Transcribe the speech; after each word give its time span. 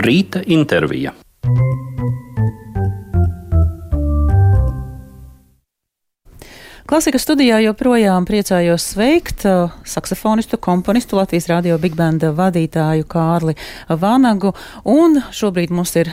Rīta 0.00 0.40
intervija. 0.46 1.12
Klasikas 6.88 7.26
studijā 7.26 7.58
joprojām 7.60 8.24
priecājos 8.24 8.86
sveikt 8.94 9.44
uh, 9.44 9.74
saksofonistu, 9.84 10.56
komponistu, 10.56 11.16
Latvijas 11.20 11.50
radio 11.52 11.76
big 11.80 11.92
banda 11.96 12.32
vadītāju 12.32 13.04
Kārli 13.04 13.52
Vanagu. 13.88 14.54
Un 14.88 15.20
šobrīd 15.28 15.72
mums 15.76 15.92
ir 16.00 16.08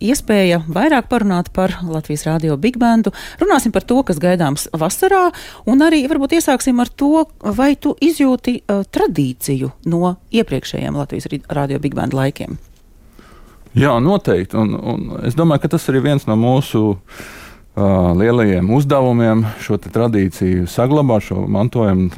iespēja 0.00 0.62
vairāk 0.64 1.12
parunāt 1.12 1.52
par 1.52 1.76
Latvijas 1.84 2.24
radio 2.24 2.56
big 2.56 2.80
bandu. 2.80 3.12
Runāsim 3.40 3.72
par 3.72 3.84
to, 3.84 4.00
kas 4.02 4.20
gaidāms 4.20 4.64
vasarā, 4.72 5.26
un 5.68 5.84
arī 5.84 6.06
varbūt 6.08 6.38
iesāksim 6.40 6.80
ar 6.80 6.88
to, 6.88 7.26
vai 7.44 7.74
tu 7.76 7.92
izjūti 8.00 8.62
uh, 8.64 8.80
tradīciju 8.88 9.72
no 9.92 10.16
iepriekšējiem 10.32 11.00
Latvijas 11.04 11.28
radio 11.52 11.78
big 11.84 12.00
band 12.00 12.16
laikiem. 12.16 12.58
Jā, 13.78 13.92
noteikti. 14.02 14.56
Un, 14.58 14.74
un 14.74 15.20
es 15.26 15.36
domāju, 15.38 15.62
ka 15.62 15.76
tas 15.76 15.84
ir 15.92 16.00
viens 16.02 16.24
no 16.26 16.34
mūsu 16.38 16.80
uh, 16.90 18.10
lielajiem 18.18 18.70
uzdevumiem 18.74 19.44
šo 19.62 19.78
tradīciju 19.84 20.66
saglabāt, 20.70 21.28
šo 21.28 21.44
mantojumu 21.46 22.10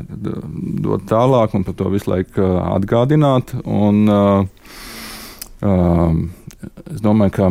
dot 0.85 1.05
tālāk 1.11 1.53
un 1.59 1.67
par 1.67 1.77
to 1.77 1.91
visu 1.93 2.13
laiku 2.15 2.47
atgādināt. 2.63 3.53
Un, 3.69 4.09
es 5.63 7.05
domāju, 7.05 7.35
ka 7.37 7.51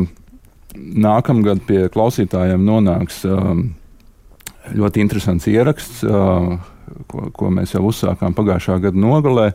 nākamgad 1.06 1.62
pie 1.68 1.86
klausītājiem 1.94 2.66
nonāks 2.66 3.22
ļoti 4.78 5.04
interesants 5.04 5.48
ieraksts, 5.52 6.02
ko, 7.12 7.30
ko 7.38 7.54
mēs 7.54 7.76
jau 7.76 7.86
uzsākām 7.90 8.36
pagājušā 8.38 8.82
gada 8.84 9.00
nogalē 9.00 9.52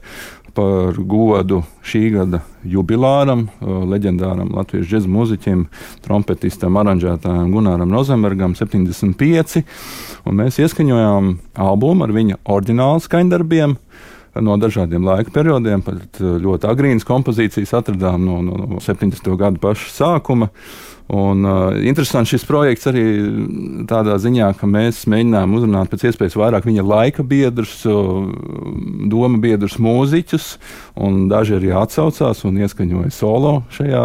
par 0.57 0.97
godu 0.97 1.61
šī 1.87 2.03
gada 2.15 2.41
jubilāram, 2.67 3.47
leģendāram 3.61 4.55
latviešu 4.57 4.89
džēzu 4.89 5.13
mūziķim, 5.13 5.67
trompetistam, 6.07 6.79
aranžētājam 6.81 7.53
Gunāram 7.55 7.93
Rozenbergam, 7.93 8.57
75. 8.59 9.63
Un 10.27 10.41
mēs 10.41 10.61
ieskaņojām 10.65 11.33
albumu 11.67 12.07
ar 12.07 12.15
viņa 12.17 12.41
oriģinālu 12.57 13.05
skaņdarbiem 13.05 13.77
no 14.43 14.57
dažādiem 14.61 15.05
laika 15.07 15.33
periodiem. 15.33 15.83
Pat 15.85 16.21
ļoti 16.21 16.69
agrīnas 16.69 17.07
kompozīcijas 17.09 17.75
atradām 17.79 18.25
no, 18.27 18.41
no, 18.45 18.59
no 18.75 18.83
70. 18.83 19.29
gada 19.39 19.61
paša 19.63 19.93
sākuma. 19.95 20.51
Un, 21.07 21.45
uh, 21.47 21.77
interesants 21.87 22.33
šis 22.33 22.43
projekts 22.49 22.89
arī 22.91 23.05
tādā 23.87 24.17
ziņā, 24.19 24.49
ka 24.59 24.67
mēs 24.67 25.05
mēģinām 25.07 25.55
uzrunāt 25.55 25.93
pēc 25.93 26.09
iespējas 26.09 26.35
vairāk 26.35 26.67
viņa 26.67 26.83
laika 26.83 27.23
biedrus, 27.23 27.77
uh, 27.87 28.27
doma 29.07 29.39
biedrus, 29.39 29.79
mūziķus, 29.79 30.49
daži 31.31 31.61
arī 31.61 31.71
atsaucās 31.79 32.43
un 32.49 32.59
ieskaņoja 32.59 33.15
solo 33.15 33.61
šajā, 33.77 34.03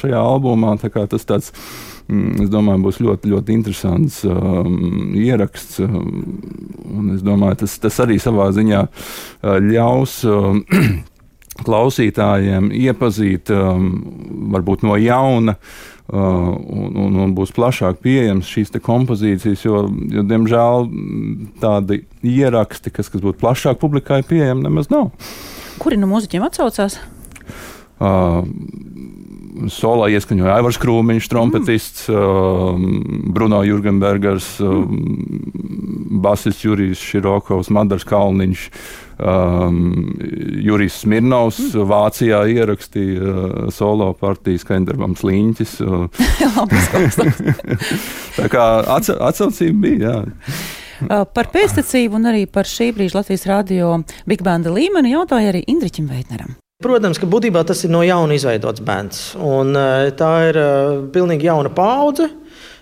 šajā 0.00 0.24
albumā. 0.32 0.78
Tā 0.80 0.88
tas 1.12 1.28
tāds, 1.28 1.52
mm, 2.08 2.46
es 2.46 2.52
domāju, 2.52 2.86
būs 2.88 3.02
ļoti, 3.04 3.34
ļoti 3.34 3.56
interesants 3.58 4.22
um, 4.24 5.12
ieraksts. 5.20 5.82
Um, 5.84 7.12
es 7.18 7.20
domāju, 7.26 7.66
tas, 7.66 7.76
tas 7.84 8.00
arī 8.00 8.16
savā 8.22 8.48
ziņā 8.56 8.86
uh, 8.88 9.60
ļaus. 9.60 10.22
Um, 10.24 10.64
klausītājiem 11.66 12.70
iepazīt 12.74 13.52
um, 13.54 13.90
varbūt 14.54 14.84
no 14.86 14.98
jauna 15.00 15.56
uh, 15.56 16.00
Uh, 16.10 16.56
un, 16.74 16.96
un, 16.98 17.16
un 17.22 17.32
būs 17.38 17.52
plašāk 17.54 18.00
pieejamas 18.02 18.48
šīs 18.50 18.72
kompozīcijas, 18.82 19.60
jo, 19.62 19.84
jo, 20.10 20.24
diemžēl, 20.26 20.88
tādi 21.62 22.00
ieraksti, 22.26 22.90
kas, 22.90 23.06
kas 23.12 23.22
būtu 23.22 23.38
plašāk 23.38 23.78
publikai 23.78 24.24
pieejami, 24.26 24.64
nemaz 24.64 24.90
nav. 24.90 25.12
Kuri 25.78 26.00
no 26.00 26.08
mūziķiem 26.10 26.48
atsaucās? 26.48 26.98
Uh, 28.02 28.42
Solā 29.70 30.08
ieskaņoja 30.16 30.56
Aivars 30.56 30.80
Krūmiņš, 30.82 31.30
trompetists, 31.30 32.08
mm. 32.10 32.18
uh, 32.18 33.30
Bruno 33.30 33.62
Jurgenbergers, 33.68 34.56
uh, 34.66 34.82
basists 36.26 36.66
Jurijs 36.66 37.06
Širokovs, 37.06 37.70
Madars 37.70 38.08
Kalniņš, 38.08 38.66
um, 39.20 39.78
Jurijs 40.64 41.00
Smirnovs 41.04 41.60
mm. 41.70 41.86
Vācijā 41.90 42.42
ierakstīja 42.56 43.20
uh, 43.20 43.70
solo 43.74 44.12
partijas 44.18 44.66
Kendarbam 44.68 45.16
Sliņķis. 45.18 45.76
Uh. 45.84 46.08
Tā 48.40 48.50
kā 48.52 48.66
atsaucība 48.96 49.86
bija, 49.86 50.00
jā. 50.00 50.56
Uh, 51.00 51.24
par 51.24 51.48
pēctecību 51.52 52.18
un 52.18 52.28
arī 52.28 52.44
par 52.50 52.68
šī 52.68 52.90
brīža 52.96 53.22
Latvijas 53.22 53.46
radio 53.48 53.94
Big 54.28 54.42
Banda 54.44 54.72
līmeni 54.74 55.14
jautāja 55.14 55.54
arī 55.54 55.62
Indriķim 55.70 56.10
Veitneram. 56.10 56.58
Protams, 56.80 57.18
ka 57.20 57.28
būtībā 57.28 57.60
tas 57.68 57.82
ir 57.84 57.92
no 57.92 58.00
jauna 58.00 58.36
izveidots 58.36 58.80
bērns. 58.84 59.34
Un, 59.36 59.74
e, 59.76 60.12
tā 60.16 60.30
ir 60.48 60.56
uh, 60.56 61.02
pilnīgi 61.12 61.44
jauna 61.44 61.68
paudze, 61.76 62.30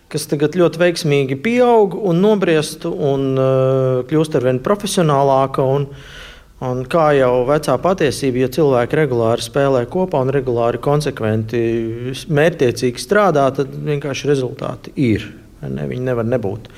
kas 0.07 0.29
tagad 0.31 0.55
ļoti 0.55 0.79
veiksmīgi 0.79 1.39
pieaug 1.43 1.97
un 1.99 2.23
nobriest 2.23 2.87
un 2.87 3.33
uh, 3.35 4.05
kļūst 4.07 4.39
ar 4.39 4.47
vien 4.47 4.61
profesionālāka. 4.63 5.67
Un, 5.67 5.89
un 6.65 6.85
kā 6.91 7.11
jau 7.19 7.45
vecā 7.49 7.77
patiesība, 7.83 8.45
ja 8.45 8.53
cilvēki 8.59 8.99
regulāri 9.03 9.45
spēlē 9.45 9.85
kopā 9.91 10.23
un 10.25 10.33
regulāri 10.35 10.81
konsekventi, 10.83 11.61
mērķiecīgi 12.35 13.05
strādā, 13.05 13.47
tad 13.55 13.75
vienkārši 13.91 14.31
rezultāti 14.33 14.95
ir. 15.09 15.29
Ne, 15.63 15.89
viņi 15.91 16.05
nevar 16.07 16.27
nebūt. 16.27 16.69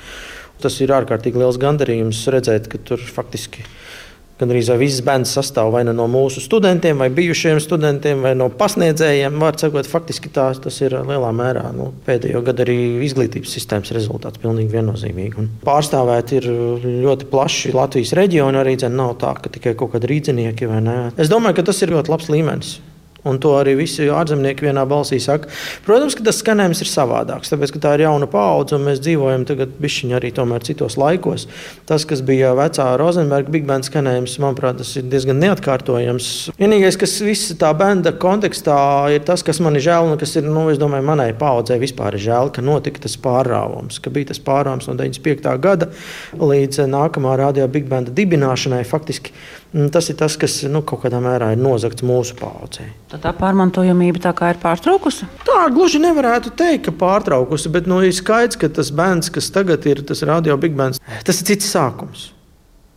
Tas 0.61 0.77
ir 0.81 0.93
ārkārtīgi 0.93 1.41
liels 1.41 1.57
gandarījums 1.61 2.21
redzēt, 2.33 2.69
ka 2.69 2.81
tur 2.85 3.01
faktiski 3.01 3.65
ir 3.65 3.69
Gan 4.41 4.49
arī 4.49 4.63
visas 4.81 5.03
bērns 5.05 5.31
sastāv 5.37 5.69
vai 5.75 5.83
nu 5.85 5.93
no 5.93 6.07
mūsu 6.09 6.41
studentiem, 6.41 6.97
vai 6.97 7.11
bijušiem 7.13 7.59
studentiem, 7.61 8.23
vai 8.25 8.33
no 8.33 8.47
pasniedzējiem. 8.49 9.37
Vārds 9.37 9.61
sakot, 9.61 9.85
faktiski 9.85 10.31
tā, 10.33 10.47
tas 10.57 10.81
ir 10.81 10.95
lielā 10.97 11.29
mērā 11.37 11.67
nu, 11.77 11.91
pēdējo 12.07 12.41
gadu 12.47 12.65
arī 12.65 12.77
izglītības 13.05 13.53
sistēmas 13.53 13.93
rezultāts. 13.93 14.41
Pilnīgi 14.41 14.73
viennozīmīgi. 14.73 15.37
Un 15.37 15.51
pārstāvēt 15.61 16.33
ir 16.39 16.49
ļoti 17.05 17.29
plaši 17.29 17.75
Latvijas 17.77 18.15
reģioni. 18.17 18.57
Arī 18.63 18.79
dzen, 18.81 18.97
nav 18.97 19.13
tā, 19.21 19.35
ka 19.37 19.53
tikai 19.53 19.77
kaut 19.77 19.93
kādi 19.93 20.09
rīznieki 20.09 20.69
vai 20.73 20.81
nē. 20.89 20.97
Es 21.21 21.29
domāju, 21.29 21.61
ka 21.61 21.69
tas 21.69 21.85
ir 21.85 21.93
ļoti 21.93 22.15
labs 22.15 22.33
līmenis. 22.33 22.79
Un 23.27 23.37
to 23.41 23.53
arī 23.59 23.75
visi 23.77 24.07
ārzemnieki 24.09 24.65
vienā 24.65 24.81
balsī 24.89 25.19
saka. 25.21 25.49
Protams, 25.85 26.15
ka 26.17 26.25
tas 26.25 26.39
skanējums 26.41 26.81
ir 26.81 26.89
savādāks, 26.89 27.51
tāpēc, 27.53 27.75
ka 27.75 27.81
tā 27.83 27.93
ir 27.97 28.05
jauna 28.07 28.25
paudze 28.31 28.77
un 28.77 28.87
mēs 28.87 29.01
dzīvojam 29.03 29.45
tagad 29.49 29.75
bišķiņi 29.81 30.17
arī 30.17 30.31
citos 30.65 30.97
laikos. 30.97 31.45
Tas, 31.85 32.05
kas 32.09 32.23
bija 32.25 32.55
vecā 32.57 32.87
Rozenberga 32.97 33.53
big 33.53 33.67
band 33.69 33.85
skanējums, 33.85 34.39
manuprāt, 34.41 34.79
tas 34.81 34.95
ir 34.97 35.05
diezgan 35.11 35.37
neatkārtojams. 35.41 36.31
Vienīgais, 36.57 36.97
kas 36.97 37.13
visā 37.21 37.57
tā 37.61 37.71
benda 37.77 38.11
kontekstā 38.11 38.79
ir 39.13 39.25
tas, 39.27 39.43
kas 39.45 39.61
man 39.61 39.77
ir 39.77 39.85
žēl 39.85 40.09
un 40.09 40.17
kas 40.21 40.35
ir, 40.39 40.47
nu, 40.49 40.65
es 40.73 40.81
domāju, 40.81 41.05
manai 41.05 41.29
paudzei 41.37 41.77
vispār 41.81 42.17
ir 42.17 42.25
žēl, 42.25 42.51
ka 42.55 42.65
notika 42.65 43.03
tas 43.05 43.17
pārrāvums, 43.21 44.01
ka 44.01 44.13
bija 44.13 44.31
tas 44.31 44.41
pārrāvums 44.41 44.89
no 44.89 44.97
95. 44.97 45.53
gada 45.61 45.91
līdz 46.37 46.87
nākamā 46.89 47.37
radio 47.41 47.67
big 47.71 47.89
banda 47.91 48.13
dibināšanai. 48.15 48.81
Faktiski 48.87 49.33
mm, 49.73 49.91
tas 49.93 50.09
ir 50.09 50.17
tas, 50.19 50.37
kas 50.41 50.61
nu, 50.71 50.83
kaut 50.87 51.05
kādā 51.05 51.21
mērā 51.23 51.53
ir 51.55 51.61
nozagts 51.61 52.05
mūsu 52.05 52.37
paudzei. 52.39 52.89
Tad 53.11 53.25
tā 53.25 53.31
pārmantojamība 53.35 54.21
tā 54.23 54.31
kā 54.31 54.53
ir 54.53 54.59
pārtraukusi? 54.61 55.25
Tā 55.43 55.65
gluži 55.75 55.99
nevarētu 55.99 56.53
teikt, 56.55 56.85
ka 56.85 56.95
pārtraukusi, 56.95 57.71
bet 57.73 57.89
nu, 57.91 57.99
ir 58.07 58.15
skaidrs, 58.15 58.55
ka 58.61 58.71
tas 58.71 58.93
bērns, 58.95 59.27
kas 59.35 59.51
tagad 59.51 59.83
ir, 59.91 59.99
tas 60.07 60.23
radio 60.23 60.55
big 60.55 60.77
bands, 60.79 61.01
tas 61.27 61.41
ir 61.43 61.49
cits 61.51 61.73
sākums. 61.73 62.29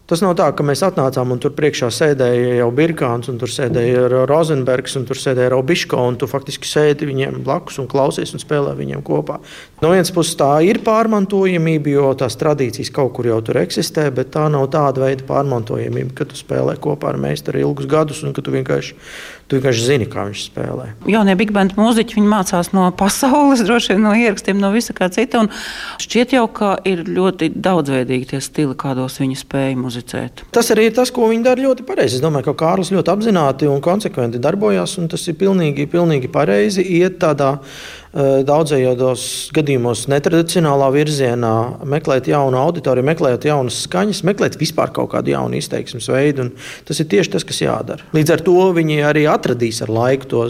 Tas 0.04 0.20
nav 0.20 0.34
tā, 0.36 0.50
ka 0.52 0.60
mēs 0.60 0.82
atnācām 0.84 1.30
un 1.32 1.38
tur 1.40 1.54
priekšā 1.56 1.86
sēdēja 1.96 2.58
jau 2.58 2.66
Birkāns, 2.76 3.30
un 3.32 3.38
tur 3.40 3.48
sēdēja 3.48 4.26
Rozenbergs, 4.28 4.98
un 5.00 5.06
tur 5.08 5.16
sēdēja 5.16 5.48
Robiško, 5.54 5.96
un 6.10 6.18
tu 6.20 6.28
faktiski 6.28 6.68
sēdi 6.68 7.08
viņiem 7.08 7.38
blakus 7.46 7.80
un 7.80 7.88
klausies 7.88 8.34
un 8.36 8.42
spēlē 8.42 8.74
viņiem 8.76 9.00
kopā. 9.02 9.38
No 9.80 9.94
vienas 9.94 10.12
puses 10.12 10.36
tā 10.36 10.50
ir 10.68 10.82
pārmantojamība, 10.84 11.94
jo 11.96 12.10
tās 12.20 12.36
tradīcijas 12.36 12.92
kaut 12.92 13.14
kur 13.16 13.30
jau 13.30 13.40
tur 13.48 13.62
eksistē, 13.62 14.04
bet 14.12 14.34
tā 14.36 14.44
nav 14.52 14.68
tāda 14.76 15.06
veida 15.06 15.24
pārmantojamība, 15.24 16.12
ka 16.20 16.28
tu 16.28 16.36
spēlē 16.36 16.76
kopā 16.84 17.14
ar 17.14 17.22
meistaru 17.24 17.64
ilgus 17.64 17.88
gadus 17.88 18.20
un 18.28 18.36
ka 18.36 18.44
tu 18.44 18.52
vienkārši 18.52 18.98
Tu 19.48 19.58
vienkārši 19.58 19.84
zini, 19.84 20.06
kā 20.08 20.24
viņš 20.28 20.42
spēlē. 20.48 20.86
Jaunie 21.10 21.34
big 21.36 21.50
band 21.52 21.74
mūziķi 21.76 22.22
mācās 22.24 22.70
no 22.72 22.86
pasaules, 22.96 23.62
droši 23.68 23.94
vien 23.94 24.04
no 24.06 24.14
ierakstiem, 24.16 24.60
no 24.60 24.70
visa 24.74 24.96
kā 24.96 25.10
cita. 25.12 25.42
Šķiet 26.00 26.36
jau, 26.36 26.46
ka 26.48 26.74
ir 26.88 27.04
ļoti 27.08 27.50
daudzveidīgi 27.52 28.30
tie 28.32 28.40
stili, 28.44 28.76
kādos 28.78 29.20
viņi 29.20 29.36
spēja 29.40 29.74
muzicēt. 29.80 30.46
Tas 30.54 30.72
arī 30.72 30.88
ir 30.88 30.96
tas, 30.96 31.12
ko 31.14 31.28
viņi 31.32 31.44
dara 31.44 31.66
ļoti 31.66 31.84
pareizi. 31.88 32.18
Es 32.18 32.24
domāju, 32.24 32.48
ka 32.50 32.56
Kārlis 32.64 32.92
ļoti 32.94 33.12
apzināti 33.12 33.68
un 33.68 33.84
konsekventi 33.84 34.40
darbojas, 34.42 34.96
un 35.02 35.12
tas 35.12 35.28
ir 35.28 35.36
pilnīgi, 35.40 35.90
pilnīgi 35.92 36.32
pareizi 36.32 36.86
iet 37.00 37.20
tādā 37.20 37.58
daudzajos 38.14 39.24
gadījumos 39.54 40.04
netradicionālā 40.12 40.90
virzienā, 40.94 41.54
meklēt 41.90 42.28
jaunu 42.30 42.60
auditoriju, 42.60 43.06
meklēt 43.08 43.46
jaunas 43.48 43.80
skaņas, 43.88 44.22
meklēt 44.28 44.58
vispār 44.60 44.92
kaut 44.94 45.10
kādu 45.16 45.32
jaunu 45.34 45.58
izteiksmes 45.58 46.06
veidu. 46.12 46.50
Tas 46.86 47.00
ir 47.02 47.08
tieši 47.10 47.32
tas, 47.34 47.46
kas 47.46 47.58
jādara. 47.64 48.06
Līdz 48.14 48.36
ar 48.36 48.44
to 48.46 48.68
viņi 48.76 49.00
arī 49.08 49.24
atradīs 49.30 49.82
ar 49.84 49.90
laiku 49.90 50.30
to 50.30 50.44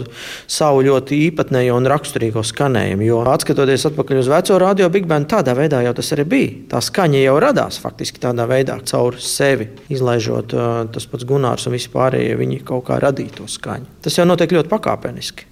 savu 0.45 0.83
ļoti 0.85 1.23
īpatnējo 1.29 1.79
un 1.79 1.89
raksturīgo 1.89 2.43
skanējumu. 2.45 3.07
Jo 3.07 3.23
atskatoties 3.33 3.87
atpakaļ 3.89 4.21
uz 4.21 4.29
veco 4.31 4.59
radio 4.61 4.91
Big 4.93 5.09
Band, 5.09 5.29
tādā 5.31 5.55
veidā 5.57 5.81
jau 5.85 5.95
tas 5.97 6.13
arī 6.15 6.27
bija. 6.35 6.53
Tā 6.75 6.83
skaņa 6.85 7.23
jau 7.23 7.35
radās 7.41 7.81
faktiski 7.81 8.21
tādā 8.23 8.45
veidā, 8.49 8.77
caur 8.85 9.17
sevi 9.21 9.71
izlaižot 9.89 10.53
eh, 10.53 10.77
tas 10.93 11.09
pats 11.09 11.27
Gunārs 11.27 11.65
un 11.65 11.77
visi 11.77 11.91
pārējie. 11.93 12.37
Viņi 12.39 12.61
kaut 12.67 12.87
kā 12.91 13.01
radīja 13.01 13.39
to 13.41 13.49
skaņu. 13.49 13.99
Tas 14.05 14.21
jau 14.21 14.29
notiek 14.29 14.53
ļoti 14.53 14.71
pakāpeniski. 14.71 15.49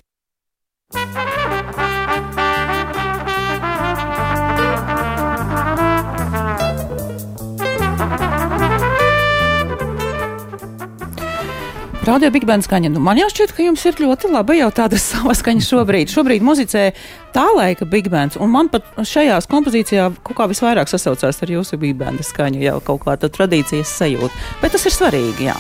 Radio 12.04 12.28
Big 12.36 12.44
Band 12.44 12.66
skaņa. 12.66 12.90
Nu, 12.92 13.00
man 13.00 13.16
jau 13.16 13.30
šķiet, 13.32 13.54
ka 13.56 13.64
jums 13.64 13.84
ir 13.88 13.96
ļoti 14.04 14.28
laba 14.28 14.52
jau 14.58 14.68
tāda 14.76 14.98
sava 15.02 15.32
skaņa 15.40 15.64
šobrīd. 15.64 16.12
Šobrīd 16.12 16.44
muzicē 16.44 16.90
tā 17.32 17.46
laika 17.56 17.88
Big 17.88 18.10
Bands, 18.12 18.36
un 18.44 18.52
man 18.52 18.68
pat 18.74 18.90
šajās 19.08 19.48
kompozīcijā 19.48 20.10
kaut 20.20 20.36
kā 20.36 20.50
visvairāk 20.52 20.92
sasaucās 20.92 21.40
ar 21.40 21.54
jūsu 21.54 21.80
Big 21.80 21.96
Band 21.96 22.20
skaņu, 22.28 22.60
jau 22.60 22.76
kaut 22.84 23.06
kā 23.06 23.16
tāda 23.16 23.32
tradīcijas 23.38 23.96
sajūta. 24.02 24.36
Bet 24.60 24.76
tas 24.76 24.84
ir 24.90 24.96
svarīgi, 24.98 25.48
jā. 25.48 25.56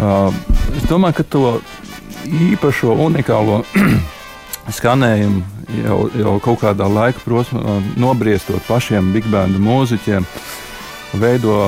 Uh, 0.00 0.32
es 0.80 0.88
domāju, 0.88 1.20
ka 1.20 1.28
to 1.28 1.44
īpašo, 2.48 2.96
unikālo 3.04 3.60
skanējumu 4.78 5.44
jau, 5.82 5.98
jau 6.22 6.38
kaut 6.40 6.64
kādā 6.64 6.88
laika 6.88 7.20
posmā 7.26 7.82
nobriestot 8.00 8.64
pašiem 8.64 9.12
Big 9.12 9.28
Band 9.28 9.60
mūziķiem, 9.60 10.24
veido 11.20 11.60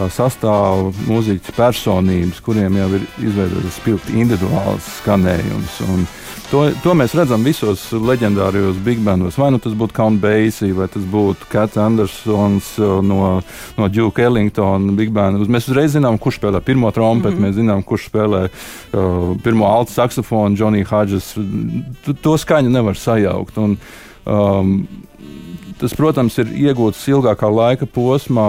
tā 0.00 0.08
sastāv 0.12 0.94
mūziķu 1.08 1.54
personības, 1.56 2.40
kuriem 2.44 2.78
jau 2.80 2.88
ir 2.96 3.04
izveidots 3.20 3.76
spilgti 3.80 4.16
individuāls 4.22 4.86
skanējums. 5.00 5.80
Un 5.88 6.06
to, 6.50 6.62
to 6.84 6.94
mēs 6.98 7.14
redzam 7.18 7.44
visos 7.46 7.82
leģendārajos 7.92 8.80
big 8.84 9.02
bandos. 9.04 9.38
Vai 9.40 9.50
nu 9.54 9.60
tas 9.62 9.74
būtu 9.76 9.96
Count 9.96 10.22
Basie, 10.22 10.72
vai 10.76 10.88
tas 10.92 11.04
būtu 11.12 11.50
Cats 11.52 11.78
Andersons 11.80 12.72
uh, 12.80 12.98
no, 13.04 13.40
no 13.76 13.90
Duke 13.92 14.24
Ellingtona 14.24 14.94
big 14.96 15.12
bandos. 15.14 15.50
Mēs 15.52 15.68
uzreiz 15.70 15.94
zinām, 15.96 16.18
kurš 16.22 16.40
spēlē 16.40 16.62
pirmo 16.64 16.92
trompeti, 16.96 17.36
mm 17.36 17.42
-hmm. 17.42 17.50
mēs 17.50 17.58
zinām, 17.60 17.84
kurš 17.86 18.08
spēlē 18.10 18.42
uh, 18.48 19.36
pirmo 19.44 19.68
altu 19.68 19.96
saksofonu, 19.98 20.56
Johnny 20.56 20.82
Hodges. 20.86 21.34
To 22.22 22.38
skaņu 22.38 22.72
nevar 22.72 22.96
sajaukt. 22.96 23.58
Un, 23.58 23.76
um, 24.24 24.74
Tas, 25.80 25.94
protams, 25.96 26.36
ir 26.42 26.50
iegūts 26.68 27.06
ilgākā 27.08 27.48
laika 27.48 27.86
posmā, 27.88 28.46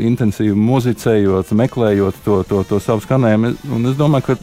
intensīvi 0.00 0.54
muzicējot, 0.56 1.50
meklējot 1.52 2.22
to, 2.24 2.38
to, 2.48 2.62
to 2.64 2.78
savu 2.80 3.04
skanējumu. 3.04 3.50
Un 3.76 3.90
es 3.90 3.98
domāju, 3.98 4.30
ka 4.32 4.38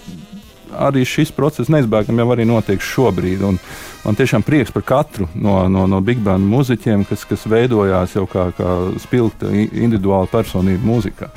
arī 0.90 1.02
šis 1.10 1.32
process 1.34 1.72
neizbēgami 1.74 2.22
jau 2.22 2.28
arī 2.36 2.46
notiek 2.46 2.84
šobrīd. 2.86 3.42
Un 3.50 3.58
man 4.04 4.20
tiešām 4.20 4.46
prieks 4.46 4.74
par 4.76 4.86
katru 4.92 5.26
no, 5.34 5.64
no, 5.74 5.88
no 5.90 6.04
big 6.06 6.22
band 6.22 6.46
muzeķiem, 6.52 7.08
kas, 7.10 7.26
kas 7.30 7.48
veidojās 7.50 8.14
jau 8.20 8.28
kā, 8.30 8.52
kā 8.58 8.76
spilgta 9.02 9.50
individuāla 9.50 10.30
personība 10.30 10.86
mūzikā 10.86 11.34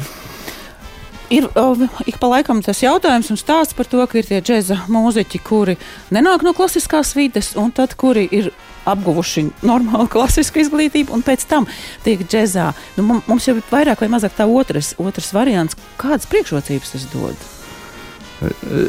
ir 1.33 1.49
uh, 1.57 1.89
ik 2.07 2.19
pa 2.21 2.29
laikam 2.29 2.61
tas 2.65 2.83
jautājums 2.83 3.31
un 3.33 3.39
stāsts 3.41 3.77
par 3.77 3.89
to, 3.89 4.03
ka 4.07 4.21
ir 4.21 4.29
tie 4.29 4.41
džēza 4.45 4.83
mūziķi, 4.93 5.41
kuri 5.47 5.79
nenāk 6.13 6.45
no 6.45 6.53
klasiskās 6.57 7.15
vides, 7.17 7.55
un 7.57 7.73
tad 7.73 7.97
kuri 7.97 8.27
ir 8.29 8.51
apguvuši 8.89 9.49
normālu 9.67 10.09
klasisku 10.11 10.63
izglītību, 10.63 11.15
un 11.15 11.25
pēc 11.27 11.47
tam 11.51 11.69
tiek 12.05 12.25
džēzā. 12.27 12.71
Nu, 12.99 13.23
mums 13.27 13.49
jau 13.49 13.57
ir 13.59 13.67
vairāk 13.71 14.05
vai 14.05 14.11
mazāk 14.13 14.37
tā 14.39 14.49
otrs, 14.49 14.95
otrs 15.03 15.33
variants. 15.37 15.79
Kādas 16.01 16.29
priekšrocības 16.31 16.95
tas 16.97 17.09
dod? 17.15 17.51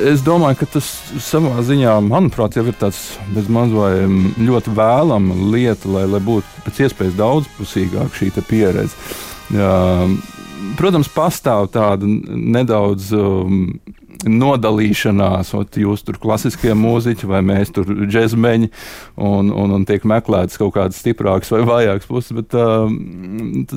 Es 0.10 0.24
domāju, 0.26 0.64
ka 0.64 0.68
tas 0.78 0.88
savā 1.22 1.62
ziņā, 1.66 2.00
manuprāt, 2.08 2.56
jau 2.58 2.66
ir 2.66 2.78
tāds 2.80 3.02
bezmaz 3.36 3.74
vai 3.76 3.92
ļoti 4.42 4.74
vēlama 4.74 5.38
lieta, 5.54 5.92
lai, 5.94 6.08
lai 6.10 6.22
būtu 6.26 6.64
pēc 6.66 6.80
iespējas 6.88 7.20
daudzpusīgāka 7.20 8.18
šī 8.18 8.32
pieredze. 8.50 8.98
Jā, 9.54 9.76
protams, 10.80 11.12
pastāv 11.14 11.70
tāda 11.74 12.08
nedaudz 12.08 13.12
um, 13.14 13.68
nodalīšanās, 14.30 15.54
ot, 15.58 15.78
jūs 15.80 16.04
tur 16.06 16.18
klasiskie 16.22 16.74
mūziķi 16.78 17.30
vai 17.30 17.42
mēs 17.46 17.74
tur 17.76 17.88
džekmeņi, 17.88 18.70
un, 19.24 19.52
un, 19.52 19.76
un 19.78 19.86
tiek 19.88 20.06
meklētas 20.08 20.60
kaut 20.62 20.76
kādas 20.78 21.00
stiprākas 21.04 21.52
vai 21.54 21.62
vājākas 21.68 22.10
puses, 22.10 22.36
bet 22.38 22.56
uh, 22.58 22.88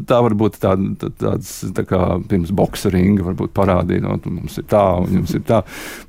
tā 0.07 0.21
var 0.25 0.37
būt 0.39 0.59
tā, 0.63 0.75
tā, 1.01 1.11
tāds 1.21 1.53
tā 1.77 1.87
kā 1.89 2.03
pirms 2.29 2.53
boxeringa, 2.57 3.25
varbūt 3.27 3.55
parādīt, 3.57 4.05
no, 4.05 4.19
mums 4.31 4.59
ir 4.61 4.67
tā 4.71 4.85
un 5.03 5.21
jums 5.21 5.35
ir 5.37 5.45
tā. 5.49 5.63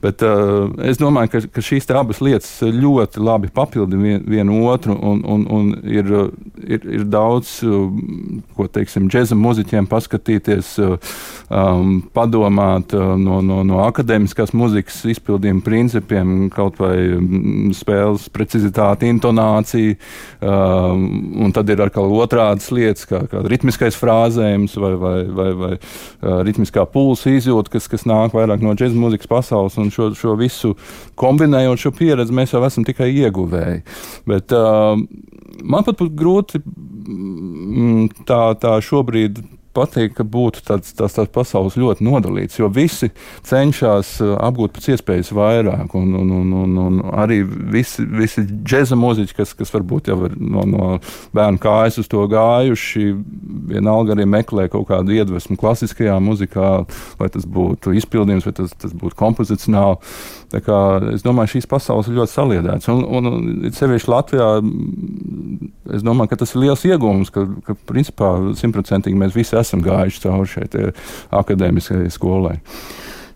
Bet 0.03 0.23
uh, 0.25 0.69
es 0.87 1.01
domāju, 1.01 1.33
ka, 1.33 1.43
ka 1.57 1.65
šīs 1.65 1.89
abas 1.97 2.21
lietas 2.23 2.51
ļoti 2.61 3.23
labi 3.23 3.51
papildina 3.53 4.03
vien, 4.03 4.23
vienu 4.27 4.61
otru, 4.69 4.95
un, 4.97 5.23
un, 5.25 5.45
un 5.53 5.71
ir, 5.87 6.11
ir, 6.65 6.87
ir 6.99 7.05
daudz, 7.09 7.57
ko 8.57 8.67
teiksim, 8.71 9.07
džeksa 9.11 9.37
mūziķiem 9.37 9.87
paskatīties, 9.89 10.73
um, 11.49 11.99
padomāt 12.15 12.93
no, 12.93 13.39
no, 13.45 13.61
no 13.67 13.81
akadēmijas 13.85 14.26
akadēmiskās 14.27 14.53
muzikas 14.53 14.97
izpildījuma 15.07 15.63
principiem, 15.63 16.49
kaut 16.53 16.77
vai 16.79 16.95
mm, 17.15 17.73
spēles 17.75 18.27
precizitāte, 18.29 19.07
intonācija, 19.07 19.95
um, 20.41 21.43
un 21.45 21.53
tad 21.53 21.69
ir 21.69 21.81
atkal 21.81 22.11
otrādas 22.11 22.69
lietas, 22.71 23.05
kā, 23.07 23.25
kā 23.29 23.43
ritmiskais 23.47 23.95
frāzējums 23.95 24.77
vai, 24.77 24.93
vai, 24.95 25.17
vai, 25.25 25.49
vai 25.53 25.73
uh, 25.77 26.41
ritmiskā 26.45 26.85
pulsa 26.85 27.31
izjūta, 27.31 27.71
kas, 27.71 27.87
kas 27.87 28.05
nāk 28.05 28.35
vairāk 28.35 28.61
no 28.61 28.75
džēzus 28.75 28.97
muzikas 28.97 29.27
pasaules, 29.27 29.77
un 29.77 29.91
šo, 29.91 30.11
šo 30.17 30.35
visu 30.37 30.75
kombinējot 31.15 31.85
šo 31.85 31.93
pieredzi, 31.95 32.35
mēs 32.35 32.53
jau 32.53 32.63
esam 32.67 32.85
tikai 32.87 33.09
ieguvēji. 33.23 33.83
Bet, 34.27 34.53
uh, 34.55 34.99
man 35.63 35.87
pat 35.87 35.99
būtu 35.99 36.17
grūti 36.17 36.61
mm, 36.63 38.25
tā, 38.27 38.41
tā 38.59 38.77
šobrīd 38.83 39.39
patīk, 39.77 40.15
ka 40.17 40.25
būtu 40.27 40.63
tāds, 40.67 40.93
tāds, 40.97 41.15
tāds 41.17 41.33
pasaules 41.33 41.77
ļoti 41.79 42.05
nodalīts, 42.07 42.59
jo 42.59 42.69
visi 42.73 43.11
cenšas 43.47 44.17
uh, 44.25 44.35
apgūt 44.47 44.75
pēc 44.75 44.91
iespējas 44.95 45.31
vairāk. 45.37 45.93
Un, 45.97 46.13
un, 46.17 46.33
un, 46.41 46.53
un, 46.63 46.77
un 46.87 46.99
arī 47.17 47.41
visi, 47.45 48.05
visi 48.05 48.43
džēza 48.47 48.97
mūziķi, 48.99 49.37
kas, 49.37 49.53
kas 49.57 49.73
varbūt 49.75 50.11
jau 50.11 50.19
ir 50.27 50.37
no, 50.41 50.65
no 50.67 50.89
bērnu 51.37 51.61
kājas 51.61 52.01
uz 52.01 52.09
to 52.11 52.25
gājuši, 52.31 53.05
vienalga 53.71 54.15
arī 54.15 54.27
meklē 54.29 54.67
kaut 54.73 54.87
kādu 54.91 55.15
iedvesmu 55.15 55.57
klasiskajā 55.59 56.17
muzikā, 56.23 56.71
vai 57.19 57.29
tas 57.33 57.45
būtu 57.47 57.95
izpildījums, 57.97 58.47
vai 58.47 58.55
tas, 58.57 58.73
tas 58.79 58.95
būtu 58.97 59.17
kompozicionāli. 59.19 59.99
Es 60.47 61.25
domāju, 61.25 61.57
šīs 61.57 61.67
pasaules 61.67 62.07
ir 62.07 62.15
ļoti 62.21 62.31
saliedētas. 62.31 62.87
Un, 62.93 63.03
un, 63.03 63.27
un 63.27 63.73
sevišķi 63.75 64.11
Latvijā, 64.13 64.47
es 65.97 66.05
domāju, 66.07 66.31
ka 66.31 66.39
tas 66.39 66.53
ir 66.55 66.63
liels 66.63 66.85
iegūms, 66.87 67.31
ka, 67.35 67.43
ka 67.67 67.75
principā 67.89 68.29
simtprocentīgi 68.55 69.19
mēs 69.19 69.35
visi 69.35 69.57
esam 69.59 69.66
esam 69.67 69.83
gājuši 69.85 70.23
cauri 70.23 70.53
šai 70.55 70.87
akadēmiskajai 71.43 72.13
skolai 72.13 72.57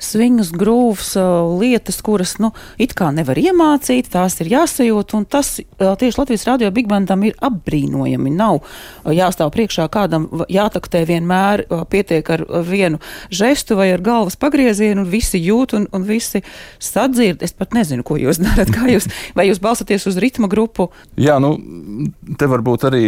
svingas, 0.02 0.52
grūvs, 0.58 1.14
lietas, 1.62 2.02
kuras, 2.04 2.36
nu, 2.42 2.52
it 2.82 2.96
kā 2.98 3.12
nevar 3.14 3.40
iemācīt, 3.40 4.10
tās 4.12 4.40
ir 4.42 4.50
jāsajūt, 4.52 5.14
tas 5.32 5.60
tieši 5.78 6.20
Latvijas 6.20 6.48
radio 6.50 6.72
Big 6.74 6.90
Bandam 6.90 7.24
ir 7.28 7.38
apbrīnojami. 7.44 8.34
Nav 8.34 8.62
jāstāv 9.06 9.52
priekšā 9.54 9.88
kādam 9.94 10.28
jātaktē 10.52 11.04
vienmēr, 11.08 11.66
pietiek 11.92 12.34
ar 12.34 12.46
vienu 12.68 13.02
žestu 13.30 13.78
vai 13.80 13.92
ar 13.94 14.04
galvas 14.04 14.40
pagriezienu, 14.42 15.06
un 15.06 15.12
visi 15.12 15.42
jūt 15.42 15.76
un, 15.78 15.88
un 15.94 16.08
visi 16.08 16.42
sadzird. 16.82 17.46
Es 17.46 17.54
pat 17.58 17.76
nezinu, 17.78 18.06
ko 18.08 18.18
jūs 18.20 18.42
darat, 18.46 18.74
kā 18.74 18.90
jūs, 18.90 19.08
vai 19.38 19.48
jūs 19.50 19.62
balstaties 19.62 20.08
uz 20.10 20.20
ritma 20.22 20.50
grupu. 20.52 20.90
Jā, 21.22 21.38
nu, 21.44 21.54
te 22.40 22.50
varbūt 22.50 22.88
arī 22.90 23.06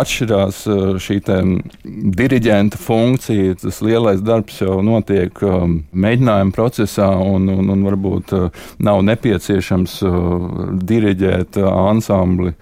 atšķirās 0.00 0.64
šī 1.00 1.20
diriģenta 1.24 2.78
funkcija, 2.80 3.54
tas 3.62 3.78
lielais 3.84 4.20
darbs 4.24 4.58
jau 4.60 4.80
notiek 4.84 5.38
mēģinājumā 5.40 6.33
mēģinājuma 6.34 6.54
procesā, 6.54 7.08
un, 7.18 7.48
un, 7.48 7.70
un 7.70 7.84
varbūt 7.84 8.32
uh, 8.34 8.50
nav 8.78 9.02
nepieciešams 9.04 10.02
uh, 10.02 10.74
diriģēt 10.82 11.60
uh, 11.62 11.70
ansambli 11.90 12.54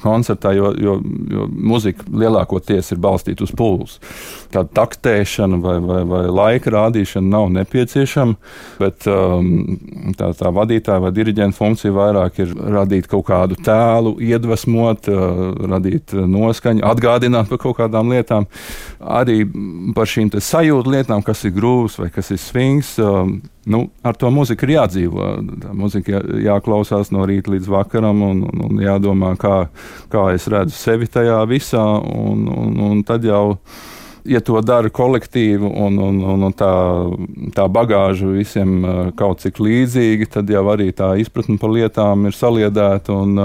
koncertā, 0.00 0.54
jo, 0.56 0.70
jo, 0.80 0.94
jo 1.28 1.42
muzika 1.52 2.06
lielākoties 2.08 2.94
ir 2.94 3.00
balstīta 3.02 3.44
uz 3.44 3.50
pulsu. 3.52 3.98
Tāda 4.54 4.70
taktēšana 4.80 5.58
vai, 5.62 5.76
vai, 5.82 6.02
vai 6.08 6.22
laika 6.30 6.72
rādīšana 6.74 7.30
nav 7.32 7.48
nepieciešama, 7.56 8.36
bet 8.80 9.08
um, 9.10 9.50
tā, 10.18 10.30
tā 10.38 10.52
vadītāja 10.54 11.02
vai 11.02 11.12
diriģenta 11.16 11.56
funkcija 11.56 11.94
vairāk 11.96 12.40
ir 12.44 12.54
radīt 12.76 13.08
kaut 13.10 13.26
kādu 13.30 13.58
tēlu, 13.66 14.16
iedvesmot, 14.22 15.10
uh, 15.10 15.42
radīt 15.74 16.14
noskaņu, 16.14 16.84
atgādināt 16.86 17.50
par 17.52 17.62
kaut 17.62 17.78
kādām 17.80 18.14
lietām. 18.14 18.48
Arī 19.00 19.42
par 19.96 20.08
šīm 20.10 20.30
sajūtu 20.36 20.94
lietām, 20.94 21.22
kas 21.26 21.44
ir 21.46 21.54
grūts 21.56 22.00
vai 22.00 22.10
kas 22.14 22.32
ir 22.34 22.40
svings. 22.42 22.96
Um, 23.02 23.38
nu, 23.66 23.82
ar 24.06 24.16
to 24.18 24.30
mūziku 24.32 24.66
ir 24.66 24.76
jādzīvo. 24.76 25.28
Tā 25.62 25.74
mūzika 25.76 26.14
jā, 26.14 26.22
jāklausās 26.46 27.10
no 27.14 27.26
rīta 27.28 27.52
līdz 27.54 27.70
vakaram, 27.72 28.22
un, 28.22 28.44
un, 28.46 28.64
un 28.68 28.82
jādomā, 28.82 29.34
kā, 29.40 29.66
kā 30.12 30.28
es 30.36 30.46
redzu 30.52 30.76
sevi 30.78 31.10
tajā 31.10 31.40
visā. 31.50 31.84
Un, 32.06 32.46
un, 32.52 32.80
un 32.90 33.04
tad 33.06 33.26
jau 33.26 33.58
ja 34.28 34.40
to 34.44 34.60
dara 34.64 34.90
kolektīvi 34.92 35.66
un, 35.66 35.98
un, 36.02 36.20
un, 36.32 36.46
un 36.48 36.54
tā, 36.56 36.72
tā 37.56 37.66
bagāža 37.72 38.30
visiem 38.34 38.78
kaut 39.18 39.44
cik 39.44 39.60
līdzīga, 39.62 40.30
tad 40.38 40.50
jau 40.52 40.64
arī 40.72 40.90
tā 40.96 41.14
izpratne 41.22 41.58
par 41.62 41.74
lietām 41.74 42.28
ir 42.28 42.36
saliedēta. 42.36 43.16
Un, 43.16 43.38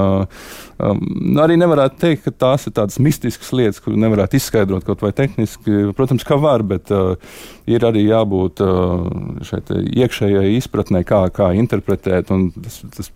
um, 0.81 1.37
arī 1.41 1.57
nevarētu 1.61 1.99
teikt, 2.01 2.23
ka 2.25 2.33
tās 2.45 2.67
ir 2.67 2.75
tādas 2.77 2.99
mistiskas 3.03 3.51
lietas, 3.55 3.81
kuras 3.83 3.99
nevarētu 4.01 4.39
izskaidrot 4.39 4.85
kaut 4.87 5.03
vai 5.03 5.13
tehniski. 5.15 5.91
Protams, 5.97 6.25
ka 6.27 6.37
var, 6.41 6.63
bet 6.67 6.91
uh, 6.95 7.13
ir 7.69 7.85
arī 7.85 8.03
jābūt 8.07 8.61
uh, 8.65 9.05
šai 9.47 9.61
iekšējai 10.01 10.55
izpratnē, 10.57 11.03
kā, 11.07 11.23
kā 11.33 11.51
interpretēt. 11.57 12.31
Tas, 12.31 12.79
tas 12.95 13.11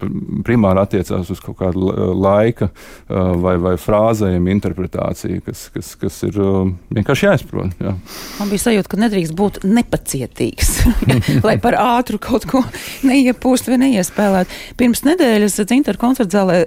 primāri 0.45 0.81
attiecās 0.83 1.31
uz 1.33 1.41
kaut 1.43 1.57
kādu 1.61 1.91
laika 2.15 2.69
uh, 2.69 3.33
vai, 3.41 3.55
vai 3.61 3.75
frāzējumu 3.81 4.53
interpretāciju, 4.55 5.43
kas, 5.45 5.67
kas, 5.73 5.93
kas 5.99 6.21
ir 6.27 6.39
uh, 6.41 6.69
vienkārši 6.95 7.29
jāizprot. 7.29 7.75
Jā. 7.81 7.95
Man 8.39 8.51
bija 8.51 8.65
sajūta, 8.67 8.91
ka 8.91 9.01
nedrīkst 9.05 9.35
būt 9.37 9.61
nepacietīgs, 9.67 10.73
lai 11.47 11.57
par 11.63 11.79
ātru 11.81 12.21
kaut 12.21 12.47
ko 12.49 12.63
neiepūst 13.07 13.69
vai 13.71 13.81
neiespēlēt. 13.87 14.53
Pirms 14.79 15.05
nedēļas 15.07 15.59
Zintra 15.65 15.97
koncerta 15.99 16.43
zālē 16.43 16.59